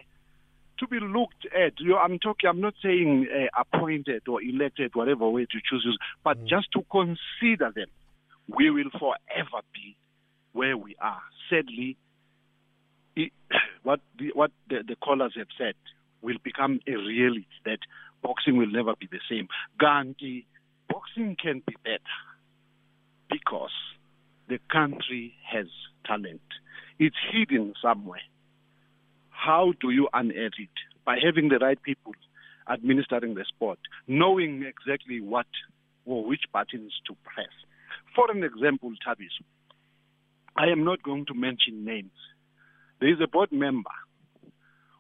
to 0.80 0.88
be 0.88 1.00
looked 1.00 1.48
at. 1.56 1.80
You 1.80 1.90
know, 1.90 1.98
I'm 1.98 2.20
talking. 2.20 2.50
I'm 2.50 2.62
not 2.62 2.76
saying 2.84 3.28
uh, 3.34 3.62
appointed 3.62 4.28
or 4.28 4.42
elected, 4.42 4.92
whatever 4.94 5.30
way 5.30 5.46
to 5.46 5.58
choose, 5.70 5.98
but 6.24 6.38
mm. 6.38 6.48
just 6.48 6.72
to 6.74 6.86
consider 6.92 7.72
them. 7.74 7.88
We 8.48 8.70
will 8.70 8.90
forever 8.92 9.64
be 9.74 9.98
where 10.54 10.78
we 10.78 10.96
are. 11.02 11.22
Sadly, 11.50 11.98
it, 13.16 13.32
what 13.88 14.02
the, 14.20 14.32
what 14.34 14.52
the, 14.70 14.84
the 14.86 14.98
callers 14.98 15.32
have 15.38 15.48
said 15.58 15.76
will 16.22 16.36
become 16.44 16.82
a 16.88 16.92
reality 16.92 17.46
that 17.64 17.80
boxing 18.22 18.58
will 18.58 18.70
never 18.70 18.94
be 19.00 19.08
the 19.10 19.22
same. 19.30 19.48
Gandhi, 19.80 20.46
boxing 20.90 21.38
can 21.42 21.64
be 21.66 21.74
better 21.86 22.18
because 23.30 23.72
the 24.50 24.60
country 24.70 25.36
has 25.50 25.68
talent. 26.06 26.42
It's 27.00 27.16
hidden 27.32 27.76
somewhere. 27.82 28.28
How 29.30 29.72
do 29.80 29.92
you 29.92 30.10
unearth 30.14 30.60
it? 30.60 30.78
By 31.06 31.20
having 31.24 31.48
the 31.48 31.60
right 31.60 31.82
people 31.82 32.12
administering 32.70 33.36
the 33.36 33.46
sport, 33.48 33.80
knowing 34.06 34.66
exactly 34.68 35.22
what 35.22 35.48
or 36.06 36.26
which 36.26 36.44
buttons 36.52 36.92
to 37.08 37.16
press. 37.24 37.54
For 38.14 38.30
an 38.32 38.44
example, 38.44 38.92
Tabis, 39.08 39.32
I 40.58 40.66
am 40.66 40.84
not 40.84 41.02
going 41.04 41.26
to 41.28 41.34
mention 41.34 41.86
names. 41.86 42.12
There 43.00 43.12
is 43.12 43.20
a 43.24 43.28
board 43.28 43.52
member 43.52 43.90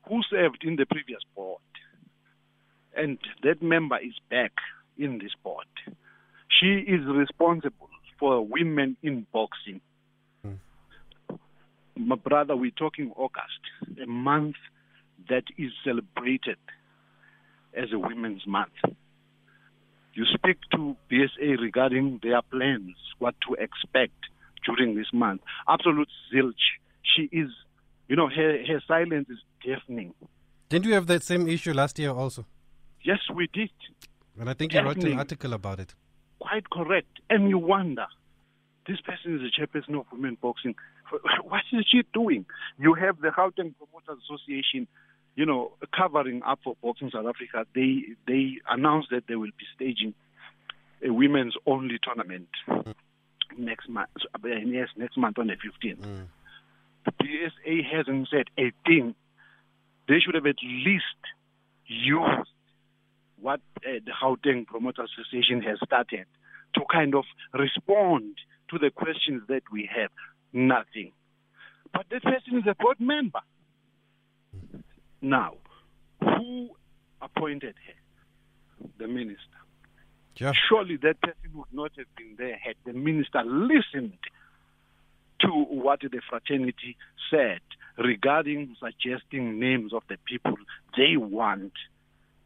who 0.07 0.21
served 0.29 0.63
in 0.63 0.75
the 0.75 0.85
previous 0.85 1.21
board, 1.35 1.61
and 2.95 3.17
that 3.43 3.61
member 3.61 3.97
is 3.97 4.13
back 4.29 4.53
in 4.97 5.19
this 5.19 5.33
board. 5.43 5.65
She 6.59 6.83
is 6.87 7.01
responsible 7.05 7.89
for 8.19 8.45
women 8.45 8.97
in 9.03 9.27
boxing. 9.31 9.81
Mm. 10.45 10.57
My 11.95 12.15
brother, 12.15 12.55
we're 12.55 12.71
talking 12.71 13.11
August, 13.15 13.99
a 14.01 14.07
month 14.07 14.55
that 15.29 15.43
is 15.57 15.71
celebrated 15.83 16.57
as 17.75 17.89
a 17.93 17.99
women's 17.99 18.45
month. 18.47 18.73
You 20.13 20.25
speak 20.33 20.57
to 20.71 20.95
BSA 21.11 21.59
regarding 21.61 22.19
their 22.23 22.41
plans, 22.41 22.95
what 23.19 23.35
to 23.47 23.53
expect 23.53 24.17
during 24.65 24.95
this 24.95 25.13
month. 25.13 25.41
Absolute 25.67 26.09
zilch. 26.33 26.53
She 27.03 27.29
is, 27.31 27.49
you 28.07 28.15
know, 28.15 28.29
her, 28.29 28.63
her 28.65 28.81
silence 28.87 29.27
is 29.29 29.37
deafening. 29.63 30.13
Didn't 30.69 30.85
you 30.85 30.93
have 30.93 31.07
that 31.07 31.23
same 31.23 31.47
issue 31.47 31.73
last 31.73 31.97
year 31.99 32.11
also? 32.11 32.45
Yes, 33.03 33.19
we 33.33 33.47
did. 33.53 33.69
And 34.39 34.49
I 34.49 34.53
think 34.53 34.73
you 34.73 34.81
wrote 34.81 35.03
an 35.03 35.17
article 35.17 35.53
about 35.53 35.79
it. 35.79 35.95
Quite 36.39 36.69
correct. 36.69 37.19
And 37.29 37.49
you 37.49 37.57
wonder, 37.57 38.05
this 38.87 38.99
person 39.01 39.35
is 39.35 39.41
a 39.41 39.61
chairperson 39.61 39.99
of 39.99 40.05
women 40.11 40.37
boxing. 40.41 40.75
What 41.43 41.61
is 41.71 41.85
she 41.89 42.03
doing? 42.13 42.45
You 42.77 42.93
have 42.93 43.21
the 43.21 43.29
Gauteng 43.29 43.73
Promoters 43.77 44.23
Association, 44.25 44.87
you 45.35 45.45
know, 45.45 45.71
covering 45.95 46.41
up 46.43 46.59
for 46.63 46.75
boxing 46.83 47.11
South 47.11 47.25
Africa. 47.25 47.65
They 47.73 48.03
they 48.27 48.57
announced 48.69 49.09
that 49.11 49.23
they 49.27 49.35
will 49.35 49.51
be 49.57 49.65
staging 49.73 50.13
a 51.01 51.11
women's 51.11 51.55
only 51.65 51.97
tournament 52.03 52.49
mm. 52.67 52.93
next 53.57 53.87
month. 53.87 54.09
Yes, 54.43 54.89
next 54.97 55.17
month 55.17 55.39
on 55.39 55.47
the 55.47 55.53
15th. 55.53 55.99
Mm. 55.99 56.25
The 57.07 57.13
BSA 57.23 57.83
hasn't 57.89 58.27
said 58.29 58.47
a 58.59 58.71
thing. 58.85 59.15
They 60.07 60.19
should 60.19 60.35
have 60.35 60.45
at 60.45 60.57
least 60.63 61.03
used 61.85 62.49
what 63.39 63.61
uh, 63.85 63.99
the 64.05 64.11
Gauteng 64.21 64.65
Promoters 64.67 65.09
Association 65.17 65.61
has 65.61 65.79
started 65.85 66.25
to 66.75 66.81
kind 66.91 67.15
of 67.15 67.23
respond 67.53 68.35
to 68.69 68.77
the 68.77 68.89
questions 68.89 69.43
that 69.47 69.63
we 69.71 69.89
have. 69.95 70.11
Nothing. 70.51 71.13
But 71.93 72.07
that 72.09 72.23
person 72.23 72.57
is 72.57 72.63
a 72.69 72.75
board 72.75 72.99
member. 72.99 73.39
Now, 75.21 75.53
who 76.19 76.69
appointed 77.21 77.75
her? 77.87 78.87
The 78.99 79.07
minister. 79.07 79.41
Yeah. 80.35 80.51
Surely 80.69 80.97
that 80.97 81.21
person 81.21 81.51
would 81.55 81.73
not 81.73 81.91
have 81.97 82.05
been 82.15 82.35
there 82.37 82.57
had 82.61 82.75
the 82.85 82.93
minister 82.93 83.43
listened 83.43 84.17
to 85.41 85.47
what 85.49 86.01
the 86.01 86.21
fraternity 86.29 86.95
said 87.29 87.61
regarding 87.97 88.75
suggesting 88.79 89.59
names 89.59 89.93
of 89.93 90.03
the 90.07 90.17
people 90.25 90.55
they 90.95 91.17
want 91.17 91.73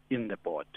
in 0.09 0.27
the 0.27 0.37
board. 0.37 0.67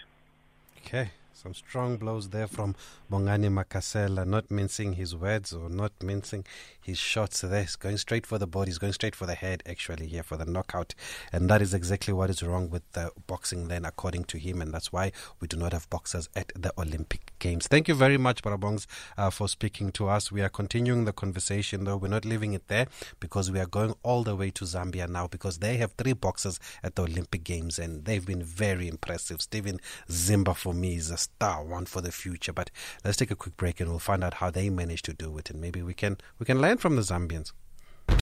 Okay. 0.78 1.10
Some 1.34 1.52
strong 1.52 1.96
blows 1.96 2.28
there 2.28 2.46
from 2.46 2.76
Bongani 3.10 3.50
Magasela, 3.52 4.24
not 4.24 4.52
mincing 4.52 4.92
his 4.92 5.16
words 5.16 5.52
or 5.52 5.68
not 5.68 5.92
mincing 6.00 6.44
his 6.80 6.96
shots 6.96 7.40
there. 7.40 7.62
He's 7.62 7.74
going 7.74 7.96
straight 7.96 8.24
for 8.24 8.38
the 8.38 8.46
body, 8.46 8.70
he's 8.70 8.78
going 8.78 8.92
straight 8.92 9.16
for 9.16 9.26
the 9.26 9.34
head, 9.34 9.62
actually, 9.66 10.06
here 10.06 10.22
for 10.22 10.36
the 10.36 10.44
knockout. 10.44 10.94
And 11.32 11.50
that 11.50 11.60
is 11.60 11.74
exactly 11.74 12.14
what 12.14 12.30
is 12.30 12.40
wrong 12.42 12.70
with 12.70 12.90
the 12.92 13.10
boxing, 13.26 13.66
then, 13.66 13.84
according 13.84 14.24
to 14.24 14.38
him. 14.38 14.62
And 14.62 14.72
that's 14.72 14.92
why 14.92 15.10
we 15.40 15.48
do 15.48 15.56
not 15.56 15.72
have 15.72 15.90
boxers 15.90 16.28
at 16.36 16.52
the 16.54 16.72
Olympic 16.78 17.32
Games. 17.40 17.66
Thank 17.66 17.88
you 17.88 17.94
very 17.94 18.16
much, 18.16 18.42
Barabongs, 18.42 18.86
uh, 19.18 19.30
for 19.30 19.48
speaking 19.48 19.90
to 19.92 20.08
us. 20.08 20.30
We 20.30 20.40
are 20.40 20.48
continuing 20.48 21.04
the 21.04 21.12
conversation, 21.12 21.82
though. 21.82 21.96
We're 21.96 22.08
not 22.08 22.24
leaving 22.24 22.52
it 22.52 22.68
there 22.68 22.86
because 23.18 23.50
we 23.50 23.58
are 23.58 23.66
going 23.66 23.94
all 24.04 24.22
the 24.22 24.36
way 24.36 24.50
to 24.52 24.64
Zambia 24.64 25.08
now 25.08 25.26
because 25.26 25.58
they 25.58 25.78
have 25.78 25.92
three 25.92 26.12
boxers 26.12 26.60
at 26.84 26.94
the 26.94 27.02
Olympic 27.02 27.42
Games 27.42 27.78
and 27.80 28.04
they've 28.04 28.24
been 28.24 28.42
very 28.42 28.86
impressive. 28.86 29.42
Steven 29.42 29.80
Zimba, 30.08 30.54
for 30.54 30.72
me, 30.72 30.94
is 30.94 31.10
a 31.10 31.23
star, 31.24 31.64
one 31.64 31.86
for 31.86 32.00
the 32.00 32.12
future. 32.12 32.52
But 32.52 32.70
let's 33.04 33.16
take 33.16 33.30
a 33.30 33.36
quick 33.36 33.56
break 33.56 33.80
and 33.80 33.90
we'll 33.90 33.98
find 33.98 34.24
out 34.24 34.34
how 34.34 34.50
they 34.50 34.70
managed 34.70 35.04
to 35.06 35.12
do 35.12 35.36
it, 35.38 35.50
and 35.50 35.60
maybe 35.60 35.82
we 35.82 35.94
can 35.94 36.18
we 36.38 36.46
can 36.46 36.60
learn 36.60 36.78
from 36.78 36.96
the 36.96 37.02
Zambians. 37.02 37.52